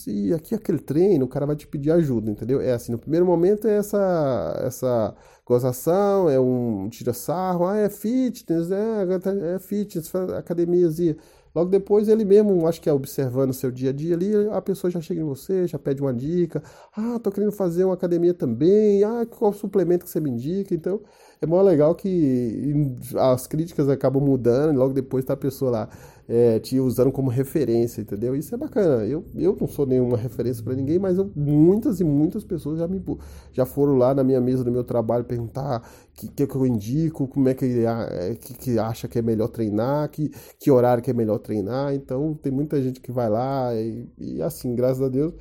e 0.08 0.34
aqui 0.34 0.56
aquele 0.56 0.80
treino, 0.80 1.26
o 1.26 1.28
cara 1.28 1.46
vai 1.46 1.56
te 1.56 1.68
pedir 1.68 1.92
ajuda, 1.92 2.32
entendeu? 2.32 2.62
É 2.62 2.74
assim, 2.74 2.92
no 2.92 2.98
primeiro 2.98 3.26
momento 3.26 3.68
é 3.68 3.78
essa, 3.78 4.62
essa 4.66 5.16
gozação, 5.46 6.30
é 6.30 6.40
um 6.40 6.90
tira-sarro, 6.90 7.66
ah, 7.66 7.78
é 7.78 7.90
fitness, 7.90 8.72
é, 8.72 9.56
é 9.56 9.60
fitness, 9.60 10.14
academiazinha. 10.38 11.16
Logo 11.54 11.70
depois 11.70 12.08
ele 12.08 12.24
mesmo, 12.24 12.66
acho 12.66 12.80
que 12.80 12.90
é 12.90 12.94
observando 12.94 13.50
o 13.50 13.54
seu 13.54 13.70
dia 13.70 13.90
a 13.90 13.94
dia 13.94 14.16
ali, 14.16 14.34
a 14.52 14.62
pessoa 14.62 14.90
já 14.90 15.02
chega 15.02 15.20
em 15.20 15.26
você, 15.26 15.68
já 15.68 15.78
pede 15.78 16.02
uma 16.02 16.14
dica. 16.14 16.64
Ah, 16.96 17.20
tô 17.22 17.30
querendo 17.30 17.52
fazer 17.52 17.84
uma 17.84 17.94
academia 17.94 18.34
também. 18.34 19.04
Ah, 19.04 19.26
qual 19.26 19.52
suplemento 19.52 20.06
que 20.06 20.12
você 20.12 20.22
me 20.22 20.30
indica? 20.30 20.74
Então, 20.74 21.02
é 21.42 21.46
mó 21.46 21.62
legal 21.62 21.94
que 21.94 22.96
as 23.18 23.48
críticas 23.48 23.90
acabam 23.90 24.24
mudando 24.24 24.74
e 24.74 24.78
logo 24.78 24.94
depois 24.94 25.26
tá 25.26 25.34
a 25.34 25.38
pessoa 25.38 25.72
lá 25.72 25.90
é, 26.34 26.60
te 26.60 26.80
usando 26.80 27.12
como 27.12 27.30
referência, 27.30 28.00
entendeu? 28.00 28.34
Isso 28.34 28.56
é 28.56 28.58
bacana. 28.58 29.06
Eu, 29.06 29.26
eu 29.36 29.58
não 29.60 29.68
sou 29.68 29.86
nenhuma 29.86 30.16
referência 30.16 30.64
para 30.64 30.74
ninguém, 30.74 30.98
mas 30.98 31.18
eu, 31.18 31.30
muitas 31.36 32.00
e 32.00 32.06
muitas 32.06 32.46
pessoas 32.46 32.80
já 32.80 32.88
me 32.88 33.04
já 33.52 33.66
foram 33.66 33.98
lá 33.98 34.16
na 34.16 34.24
minha 34.24 34.40
mesa 34.40 34.64
do 34.64 34.72
meu 34.72 34.86
trabalho 34.86 35.26
perguntar 35.26 35.82
o 35.82 36.14
que, 36.14 36.48
que, 36.48 36.56
eu 36.56 36.66
indico, 36.66 37.28
como 37.28 37.50
é 37.50 37.54
que, 37.54 37.66
é, 37.86 38.36
que, 38.36 38.54
que 38.54 38.80
acha 38.80 39.10
que 39.10 39.20
é 39.20 39.22
melhor 39.22 39.50
treinar, 39.50 40.10
que, 40.10 40.30
que 40.58 40.72
horário 40.72 41.04
que 41.04 41.12
é 41.12 41.14
melhor 41.14 41.38
treinar. 41.38 41.94
Então 41.94 42.34
tem 42.34 42.50
muita 42.52 42.82
gente 42.82 43.02
que 43.02 43.12
vai 43.12 43.30
lá 43.30 43.76
e, 43.76 44.08
e 44.18 44.42
assim, 44.42 44.74
graças 44.74 45.02
a 45.02 45.10
Deus, 45.10 45.34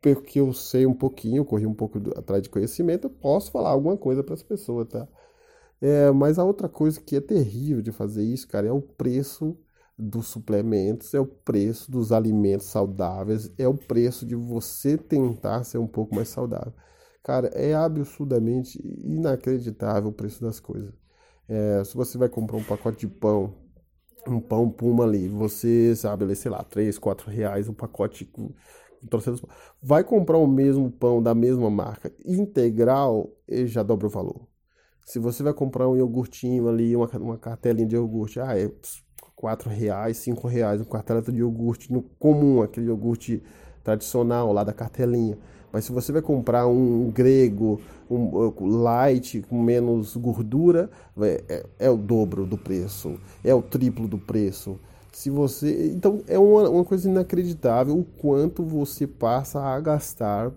porque 0.00 0.40
eu 0.40 0.50
sei 0.54 0.86
um 0.86 0.94
pouquinho, 0.94 1.44
corri 1.44 1.66
um 1.66 1.74
pouco 1.74 1.98
atrás 2.16 2.42
de 2.42 2.48
conhecimento, 2.48 3.04
eu 3.04 3.10
posso 3.10 3.50
falar 3.50 3.68
alguma 3.68 3.98
coisa 3.98 4.24
para 4.24 4.32
as 4.34 4.42
pessoas, 4.42 4.88
tá? 4.88 5.06
É, 5.80 6.10
mas 6.10 6.38
a 6.38 6.44
outra 6.44 6.68
coisa 6.70 6.98
que 7.00 7.16
é 7.16 7.20
terrível 7.20 7.82
de 7.82 7.92
fazer 7.92 8.24
isso, 8.24 8.48
cara, 8.48 8.66
é 8.66 8.72
o 8.72 8.80
preço 8.80 9.56
dos 9.98 10.28
suplementos, 10.28 11.12
é 11.14 11.20
o 11.20 11.26
preço 11.26 11.90
dos 11.90 12.12
alimentos 12.12 12.66
saudáveis, 12.66 13.52
é 13.58 13.66
o 13.66 13.74
preço 13.74 14.24
de 14.24 14.36
você 14.36 14.96
tentar 14.96 15.64
ser 15.64 15.78
um 15.78 15.86
pouco 15.86 16.14
mais 16.14 16.28
saudável. 16.28 16.72
Cara, 17.22 17.48
é 17.48 17.74
absurdamente 17.74 18.78
inacreditável 19.04 20.10
o 20.10 20.12
preço 20.12 20.40
das 20.42 20.60
coisas. 20.60 20.94
É, 21.48 21.82
se 21.84 21.94
você 21.94 22.16
vai 22.18 22.28
comprar 22.28 22.56
um 22.56 22.64
pacote 22.64 23.00
de 23.00 23.08
pão, 23.08 23.54
um 24.26 24.40
pão 24.40 24.70
puma 24.70 25.04
ali, 25.04 25.28
você 25.28 25.94
sabe, 25.96 26.34
sei 26.36 26.50
lá, 26.50 26.62
3, 26.62 26.98
4 26.98 27.30
reais 27.30 27.68
um 27.68 27.74
pacote 27.74 28.24
com 28.24 28.52
vai 29.82 30.02
comprar 30.04 30.38
o 30.38 30.46
mesmo 30.46 30.90
pão 30.90 31.22
da 31.22 31.34
mesma 31.34 31.70
marca 31.70 32.12
integral, 32.24 33.30
ele 33.46 33.66
já 33.66 33.82
dobra 33.82 34.06
o 34.06 34.10
valor. 34.10 34.46
Se 35.04 35.18
você 35.18 35.42
vai 35.42 35.54
comprar 35.54 35.88
um 35.88 35.96
iogurtinho 35.96 36.68
ali, 36.68 36.94
uma, 36.94 37.06
uma 37.18 37.38
cartelinha 37.38 37.86
de 37.86 37.96
iogurte, 37.96 38.40
ah, 38.40 38.58
é 38.58 38.70
4 39.38 39.70
reais, 39.70 40.16
5 40.16 40.48
reais, 40.48 40.80
um 40.80 40.84
carteleta 40.84 41.30
de 41.30 41.38
iogurte 41.38 41.92
no 41.92 42.02
comum, 42.02 42.60
aquele 42.60 42.86
iogurte 42.86 43.40
tradicional 43.84 44.52
lá 44.52 44.64
da 44.64 44.72
cartelinha. 44.72 45.38
Mas 45.72 45.84
se 45.84 45.92
você 45.92 46.10
vai 46.10 46.20
comprar 46.20 46.66
um 46.66 47.08
grego, 47.10 47.80
um 48.10 48.50
light, 48.82 49.42
com 49.42 49.62
menos 49.62 50.16
gordura, 50.16 50.90
é, 51.20 51.44
é, 51.48 51.66
é, 51.78 51.90
o 51.90 51.96
dobro 51.96 52.44
do 52.46 52.58
preço, 52.58 53.14
é 53.44 53.54
o 53.54 53.62
triplo 53.62 54.08
do 54.08 54.18
preço. 54.18 54.80
Se 55.12 55.30
você, 55.30 55.92
então 55.92 56.20
é 56.26 56.38
uma, 56.38 56.68
uma 56.68 56.84
coisa 56.84 57.08
inacreditável 57.08 57.96
o 57.96 58.04
quanto 58.04 58.64
você 58.64 59.06
passa 59.06 59.60
a 59.60 59.78
gastar 59.78 60.50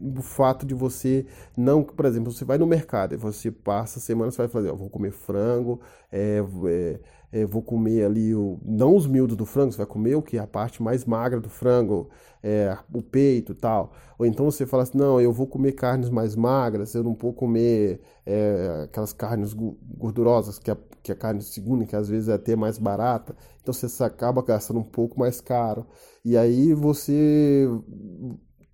o 0.00 0.22
fato 0.22 0.64
de 0.64 0.74
você 0.74 1.26
não, 1.54 1.82
por 1.82 2.06
exemplo, 2.06 2.32
você 2.32 2.44
vai 2.44 2.56
no 2.56 2.66
mercado 2.66 3.12
e 3.12 3.18
você 3.18 3.50
passa 3.50 3.98
a 3.98 4.02
semana, 4.02 4.30
você 4.30 4.38
vai 4.38 4.48
fazer, 4.48 4.70
ó, 4.70 4.74
vou 4.74 4.88
comer 4.88 5.12
frango, 5.12 5.78
é, 6.10 6.42
é, 6.66 7.00
é, 7.34 7.44
vou 7.44 7.60
comer 7.60 8.04
ali, 8.04 8.32
o, 8.32 8.60
não 8.64 8.94
os 8.94 9.08
miúdos 9.08 9.36
do 9.36 9.44
frango, 9.44 9.72
você 9.72 9.78
vai 9.78 9.86
comer 9.86 10.14
o 10.14 10.22
que? 10.22 10.38
A 10.38 10.46
parte 10.46 10.80
mais 10.80 11.04
magra 11.04 11.40
do 11.40 11.48
frango, 11.50 12.08
é, 12.40 12.78
o 12.92 13.02
peito 13.02 13.50
e 13.50 13.54
tal. 13.56 13.92
Ou 14.16 14.24
então 14.24 14.48
você 14.48 14.64
fala 14.64 14.84
assim, 14.84 14.96
não, 14.96 15.20
eu 15.20 15.32
vou 15.32 15.48
comer 15.48 15.72
carnes 15.72 16.08
mais 16.10 16.36
magras, 16.36 16.94
eu 16.94 17.02
não 17.02 17.12
vou 17.12 17.32
comer 17.32 18.00
é, 18.24 18.82
aquelas 18.84 19.12
carnes 19.12 19.52
gordurosas, 19.52 20.60
que 20.60 20.70
a, 20.70 20.76
que 21.02 21.10
a 21.10 21.16
carne 21.16 21.42
segunda, 21.42 21.84
que 21.84 21.96
às 21.96 22.08
vezes 22.08 22.28
é 22.28 22.34
até 22.34 22.54
mais 22.54 22.78
barata. 22.78 23.34
Então 23.60 23.74
você 23.74 24.04
acaba 24.04 24.40
gastando 24.40 24.78
um 24.78 24.84
pouco 24.84 25.18
mais 25.18 25.40
caro. 25.40 25.84
E 26.24 26.36
aí 26.36 26.72
você... 26.72 27.66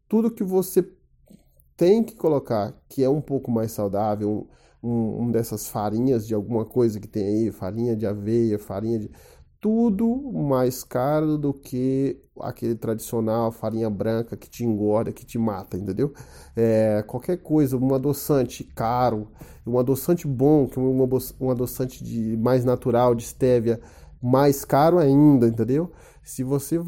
Tudo 0.07 0.31
que 0.31 0.45
você 0.45 0.87
tem 1.79 2.05
que 2.05 2.15
colocar, 2.15 2.75
que 2.91 3.03
é 3.03 3.09
um 3.09 3.23
pouco 3.23 3.51
mais 3.51 3.73
saudável, 3.73 4.31
um, 4.31 4.47
um 4.83 5.31
dessas 5.31 5.69
farinhas 5.69 6.27
de 6.27 6.35
alguma 6.35 6.65
coisa 6.65 6.99
que 7.01 7.09
tem 7.09 7.25
aí, 7.25 7.53
farinha 7.53 7.97
de 7.97 8.07
aveia, 8.07 8.59
farinha 8.59 8.99
de. 8.99 9.11
Tudo 9.61 10.07
mais 10.33 10.83
caro 10.83 11.37
do 11.37 11.53
que 11.53 12.19
aquele 12.41 12.75
tradicional 12.75 13.53
farinha 13.53 13.91
branca 13.91 14.35
que 14.35 14.49
te 14.49 14.65
engorda, 14.65 15.13
que 15.13 15.25
te 15.27 15.39
mata, 15.39 15.77
entendeu? 15.77 16.15
É, 16.57 17.05
qualquer 17.07 17.37
coisa, 17.43 17.77
um 17.77 17.95
adoçante 17.95 18.65
caro, 18.65 19.29
um 19.67 19.79
adoçante 19.79 20.27
bom, 20.27 20.67
que 20.67 20.81
um, 20.81 21.07
um 21.41 21.51
adoçante 21.51 22.03
de 22.03 22.39
mais 22.39 22.65
natural, 22.65 23.15
de 23.15 23.25
stevia, 23.25 23.79
mais 24.23 24.65
caro 24.65 24.99
ainda, 24.99 25.47
entendeu? 25.47 25.91
Se 26.23 26.43
você 26.45 26.79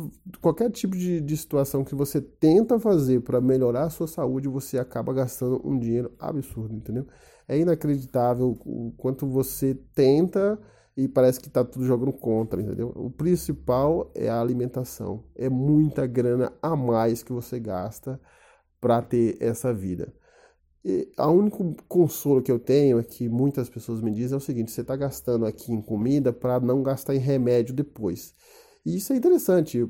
qualquer 0.41 0.71
tipo 0.71 0.97
de, 0.97 1.21
de 1.21 1.37
situação 1.37 1.85
que 1.85 1.95
você 1.95 2.21
tenta 2.21 2.79
fazer 2.79 3.21
para 3.21 3.41
melhorar 3.41 3.85
a 3.85 3.91
sua 3.91 4.07
saúde, 4.07 4.49
você 4.49 4.79
acaba 4.79 5.13
gastando 5.13 5.61
um 5.65 5.79
dinheiro 5.79 6.13
absurdo, 6.19 6.75
entendeu? 6.75 7.07
É 7.49 7.59
inacreditável 7.59 8.59
o 8.65 8.93
quanto 8.97 9.27
você 9.27 9.75
tenta 9.95 10.59
e 10.97 11.09
parece 11.09 11.41
que 11.41 11.49
está 11.49 11.65
tudo 11.65 11.85
jogando 11.85 12.13
contra, 12.13 12.61
entendeu? 12.61 12.93
O 12.95 13.11
principal 13.11 14.11
é 14.15 14.29
a 14.29 14.41
alimentação. 14.41 15.25
É 15.35 15.49
muita 15.49 16.07
grana 16.07 16.53
a 16.61 16.77
mais 16.77 17.23
que 17.23 17.33
você 17.33 17.59
gasta 17.59 18.21
para 18.81 19.01
ter 19.01 19.37
essa 19.41 19.73
vida. 19.73 20.13
a 21.17 21.31
único 21.31 21.75
consolo 21.89 22.43
que 22.43 22.51
eu 22.51 22.59
tenho 22.59 22.99
é 22.99 23.05
que 23.05 23.29
muitas 23.29 23.69
pessoas 23.71 24.01
me 24.01 24.11
dizem 24.11 24.35
é 24.35 24.39
o 24.39 24.41
seguinte: 24.41 24.73
você 24.73 24.83
está 24.83 24.97
gastando 24.97 25.47
aqui 25.47 25.73
em 25.73 25.81
comida 25.81 26.33
para 26.33 26.61
não 26.61 26.83
gastar 26.83 27.15
em 27.15 27.19
remédio 27.19 27.75
depois. 27.75 28.35
E 28.85 28.97
isso 28.97 29.13
é 29.13 29.17
interessante. 29.17 29.89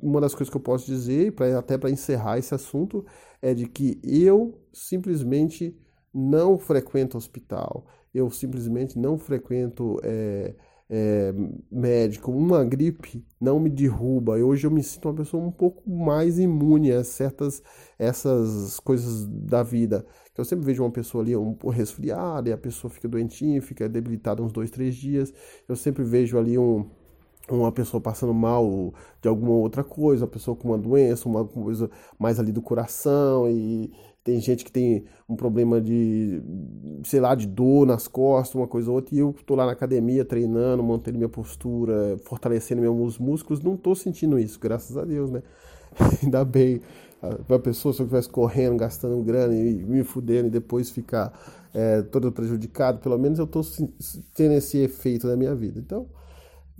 Uma 0.00 0.20
das 0.20 0.34
coisas 0.34 0.50
que 0.50 0.56
eu 0.56 0.60
posso 0.60 0.86
dizer, 0.86 1.32
pra, 1.32 1.58
até 1.58 1.78
para 1.78 1.90
encerrar 1.90 2.38
esse 2.38 2.54
assunto, 2.54 3.04
é 3.40 3.54
de 3.54 3.66
que 3.66 3.98
eu 4.04 4.60
simplesmente 4.72 5.76
não 6.16 6.58
frequento 6.58 7.18
hospital, 7.18 7.86
eu 8.14 8.30
simplesmente 8.30 8.98
não 8.98 9.18
frequento 9.18 10.00
é, 10.02 10.54
é, 10.88 11.34
médico. 11.70 12.32
Uma 12.32 12.64
gripe 12.64 13.24
não 13.40 13.60
me 13.60 13.68
derruba. 13.68 14.32
Hoje 14.32 14.66
eu 14.66 14.70
me 14.70 14.82
sinto 14.82 15.08
uma 15.08 15.14
pessoa 15.14 15.44
um 15.44 15.50
pouco 15.50 15.88
mais 15.88 16.38
imune 16.38 16.92
a 16.92 17.04
certas 17.04 17.62
essas 17.98 18.80
coisas 18.80 19.26
da 19.26 19.62
vida. 19.62 20.06
Eu 20.36 20.44
sempre 20.44 20.64
vejo 20.64 20.82
uma 20.82 20.90
pessoa 20.90 21.22
ali 21.22 21.36
um 21.36 21.54
pouco 21.54 21.76
resfriada 21.76 22.48
e 22.48 22.52
a 22.52 22.58
pessoa 22.58 22.90
fica 22.90 23.08
doentinha, 23.08 23.60
fica 23.60 23.88
debilitada 23.88 24.42
uns 24.42 24.52
dois, 24.52 24.70
três 24.70 24.94
dias. 24.94 25.32
Eu 25.68 25.76
sempre 25.76 26.02
vejo 26.02 26.38
ali 26.38 26.58
um 26.58 26.88
uma 27.48 27.70
pessoa 27.70 28.00
passando 28.00 28.34
mal 28.34 28.92
de 29.22 29.28
alguma 29.28 29.52
outra 29.52 29.84
coisa, 29.84 30.24
uma 30.24 30.30
pessoa 30.30 30.56
com 30.56 30.68
uma 30.68 30.78
doença, 30.78 31.28
uma 31.28 31.44
coisa 31.44 31.88
mais 32.18 32.40
ali 32.40 32.50
do 32.50 32.60
coração 32.60 33.48
e 33.48 33.92
tem 34.26 34.40
gente 34.40 34.64
que 34.64 34.72
tem 34.72 35.04
um 35.28 35.36
problema 35.36 35.80
de, 35.80 36.42
sei 37.04 37.20
lá, 37.20 37.32
de 37.36 37.46
dor 37.46 37.86
nas 37.86 38.08
costas, 38.08 38.56
uma 38.56 38.66
coisa 38.66 38.90
ou 38.90 38.96
outra, 38.96 39.14
e 39.14 39.20
eu 39.20 39.32
tô 39.46 39.54
lá 39.54 39.64
na 39.64 39.70
academia 39.70 40.24
treinando, 40.24 40.82
mantendo 40.82 41.16
minha 41.16 41.28
postura, 41.28 42.18
fortalecendo 42.24 42.82
meus 42.82 43.18
músculos, 43.18 43.62
não 43.62 43.76
tô 43.76 43.94
sentindo 43.94 44.36
isso, 44.36 44.58
graças 44.58 44.96
a 44.96 45.04
Deus, 45.04 45.30
né? 45.30 45.44
Ainda 46.20 46.44
bem. 46.44 46.80
Uma 47.48 47.60
pessoa, 47.60 47.94
se 47.94 48.00
eu 48.00 48.04
estivesse 48.04 48.28
correndo, 48.28 48.76
gastando 48.76 49.22
grana 49.22 49.54
e 49.54 49.74
me 49.74 50.02
fudendo 50.02 50.48
e 50.48 50.50
depois 50.50 50.90
ficar 50.90 51.32
é, 51.72 52.02
todo 52.02 52.32
prejudicado, 52.32 52.98
pelo 52.98 53.16
menos 53.16 53.38
eu 53.38 53.46
tô 53.46 53.60
tendo 54.34 54.54
esse 54.54 54.78
efeito 54.78 55.28
na 55.28 55.36
minha 55.36 55.54
vida. 55.54 55.78
Então, 55.78 56.06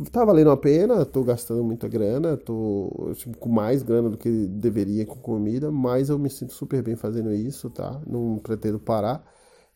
tá 0.05 0.25
valendo 0.25 0.51
a 0.51 0.57
pena, 0.57 1.05
tô 1.07 1.25
gastando 1.25 1.65
muita 1.65 1.89
grana, 1.89 2.37
tô 2.37 3.13
tipo, 3.15 3.37
com 3.39 3.49
mais 3.49 3.83
grana 3.83 4.11
do 4.11 4.19
que 4.19 4.47
deveria 4.49 5.07
com 5.07 5.17
comida, 5.17 5.71
mas 5.71 6.09
eu 6.11 6.19
me 6.19 6.29
sinto 6.29 6.53
super 6.53 6.83
bem 6.83 6.97
fazendo 6.97 7.33
isso, 7.33 7.71
tá? 7.71 8.01
Não 8.07 8.39
pretendo 8.39 8.79
parar. 8.79 9.25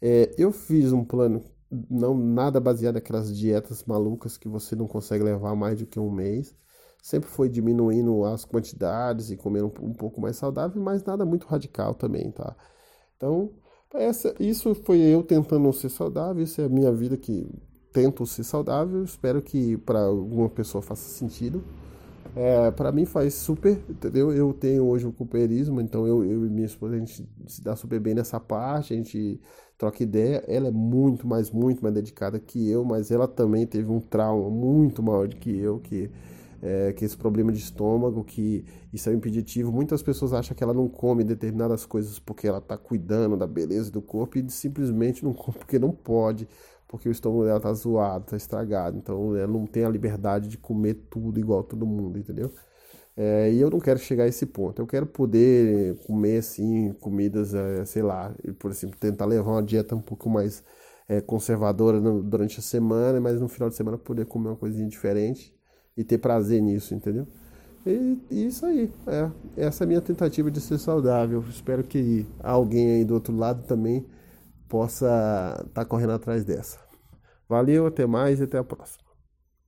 É, 0.00 0.35
eu 0.38 0.52
fiz 0.52 0.92
um 0.92 1.04
plano, 1.04 1.42
não 1.90 2.14
nada 2.14 2.61
baseado 2.61 2.94
naquelas 2.96 3.37
dietas 3.37 3.85
malucas 3.85 4.37
que 4.37 4.48
você 4.48 4.76
não 4.76 4.87
consegue 4.87 5.24
levar 5.24 5.54
mais 5.56 5.78
do 5.78 5.87
que 5.87 5.98
um 5.98 6.11
mês. 6.11 6.54
Sempre 7.02 7.30
foi 7.30 7.48
diminuindo 7.48 8.24
as 8.24 8.44
quantidades 8.44 9.30
e 9.30 9.37
comendo 9.37 9.72
um, 9.80 9.87
um 9.88 9.94
pouco 9.94 10.20
mais 10.20 10.37
saudável, 10.37 10.83
mas 10.83 11.02
nada 11.04 11.24
muito 11.24 11.46
radical 11.46 11.94
também, 11.94 12.30
tá? 12.30 12.54
Então, 13.16 13.52
essa, 13.94 14.35
isso 14.38 14.74
foi 14.74 15.00
eu 15.00 15.22
tentando 15.22 15.72
ser 15.72 15.88
saudável, 15.88 16.42
isso 16.42 16.61
é 16.61 16.64
a 16.64 16.68
minha 16.68 16.92
vida 16.92 17.16
que 17.16 17.46
tento 17.92 18.26
ser 18.26 18.44
saudável, 18.44 19.03
espero 19.05 19.42
que 19.42 19.76
para 19.79 20.00
alguma 20.00 20.48
pessoa 20.48 20.83
faça 20.83 21.09
sentido. 21.09 21.62
É, 22.37 22.70
para 22.70 22.92
mim 22.92 23.05
faz 23.05 23.35
super, 23.35 23.83
entendeu? 23.88 24.33
Eu 24.33 24.53
tenho 24.53 24.85
hoje 24.85 25.07
o 25.07 25.12
companheirismo, 25.12 25.81
então 25.81 26.07
eu, 26.07 26.24
eu 26.24 26.46
e 26.46 26.48
minha 26.50 26.66
esposa 26.66 26.94
a 26.94 26.98
gente 26.98 27.29
se 27.46 27.62
dá 27.62 27.74
super 27.74 27.98
bem 27.98 28.14
nessa 28.14 28.38
parte, 28.38 28.94
a 28.94 28.96
gente 28.96 29.40
troca 29.76 30.03
ideia. 30.03 30.44
Ela 30.46 30.68
é 30.68 30.70
muito 30.70 31.26
mais, 31.26 31.50
muito 31.50 31.83
mais 31.83 31.94
dedicada 31.94 32.38
que 32.38 32.70
eu, 32.70 32.85
mas 32.85 33.11
ela 33.11 33.26
também 33.26 33.66
teve 33.66 33.90
um 33.90 34.00
trauma 34.00 34.48
muito 34.48 35.03
maior 35.03 35.26
do 35.26 35.37
que 35.37 35.50
eu, 35.59 35.81
que 35.81 36.11
é, 36.62 36.92
que 36.92 37.05
esse 37.05 37.16
problema 37.16 37.50
de 37.53 37.59
estômago, 37.59 38.22
que 38.22 38.64
isso 38.92 39.09
é 39.09 39.12
um 39.12 39.16
impeditivo. 39.16 39.72
Muitas 39.72 40.03
pessoas 40.03 40.33
acham 40.33 40.55
que 40.55 40.62
ela 40.62 40.74
não 40.74 40.88
come 40.88 41.24
determinadas 41.24 41.87
coisas 41.87 42.18
porque 42.18 42.46
ela 42.46 42.59
está 42.59 42.76
cuidando 42.76 43.37
da 43.37 43.46
beleza 43.46 43.90
do 43.90 44.03
corpo 44.03 44.38
e 44.38 44.50
simplesmente 44.50 45.24
não 45.24 45.33
come 45.33 45.57
porque 45.59 45.79
não 45.79 45.90
pode, 45.90 46.46
porque 46.90 47.09
o 47.09 47.12
estômago 47.12 47.44
dela 47.44 47.61
tá 47.61 47.72
zoado, 47.72 48.26
tá 48.26 48.37
estragado. 48.37 48.98
Então 48.98 49.37
ela 49.37 49.46
não 49.46 49.64
tem 49.64 49.85
a 49.85 49.88
liberdade 49.88 50.48
de 50.48 50.59
comer 50.59 50.94
tudo 51.09 51.38
igual 51.38 51.62
todo 51.62 51.87
mundo, 51.87 52.18
entendeu? 52.18 52.53
É, 53.16 53.53
e 53.53 53.61
eu 53.61 53.70
não 53.70 53.79
quero 53.79 53.98
chegar 54.00 54.24
a 54.24 54.26
esse 54.26 54.44
ponto. 54.44 54.83
Eu 54.83 54.87
quero 54.88 55.07
poder 55.07 55.96
comer 56.05 56.38
assim 56.38 56.92
comidas, 56.94 57.55
é, 57.55 57.85
sei 57.85 58.03
lá, 58.03 58.35
por 58.59 58.72
exemplo, 58.72 58.98
tentar 58.98 59.24
levar 59.26 59.53
uma 59.53 59.62
dieta 59.62 59.94
um 59.94 60.00
pouco 60.00 60.29
mais 60.29 60.64
é, 61.09 61.20
conservadora 61.20 62.00
no, 62.00 62.22
durante 62.22 62.59
a 62.59 62.62
semana, 62.62 63.20
mas 63.20 63.40
no 63.40 63.48
final 63.48 63.68
de 63.68 63.76
semana 63.76 63.96
poder 63.96 64.26
comer 64.26 64.48
uma 64.48 64.57
coisinha 64.57 64.88
diferente 64.88 65.55
e 65.96 66.03
ter 66.03 66.18
prazer 66.18 66.61
nisso, 66.61 66.92
entendeu? 66.92 67.26
E, 67.87 68.18
e 68.31 68.46
isso 68.46 68.66
aí, 68.66 68.92
é, 69.07 69.31
essa 69.57 69.85
é 69.85 69.87
a 69.87 69.88
minha 69.88 70.00
tentativa 70.00 70.50
de 70.50 70.61
ser 70.61 70.79
saudável. 70.79 71.44
Espero 71.48 71.85
que 71.85 72.26
alguém 72.42 72.96
aí 72.96 73.05
do 73.05 73.14
outro 73.14 73.37
lado 73.37 73.64
também 73.64 74.05
possa 74.70 75.56
estar 75.66 75.85
tá 75.85 75.85
correndo 75.85 76.12
atrás 76.12 76.44
dessa. 76.44 76.78
Valeu, 77.48 77.87
até 77.87 78.06
mais 78.06 78.38
e 78.40 78.44
até 78.44 78.56
a 78.56 78.64
próxima. 78.64 79.10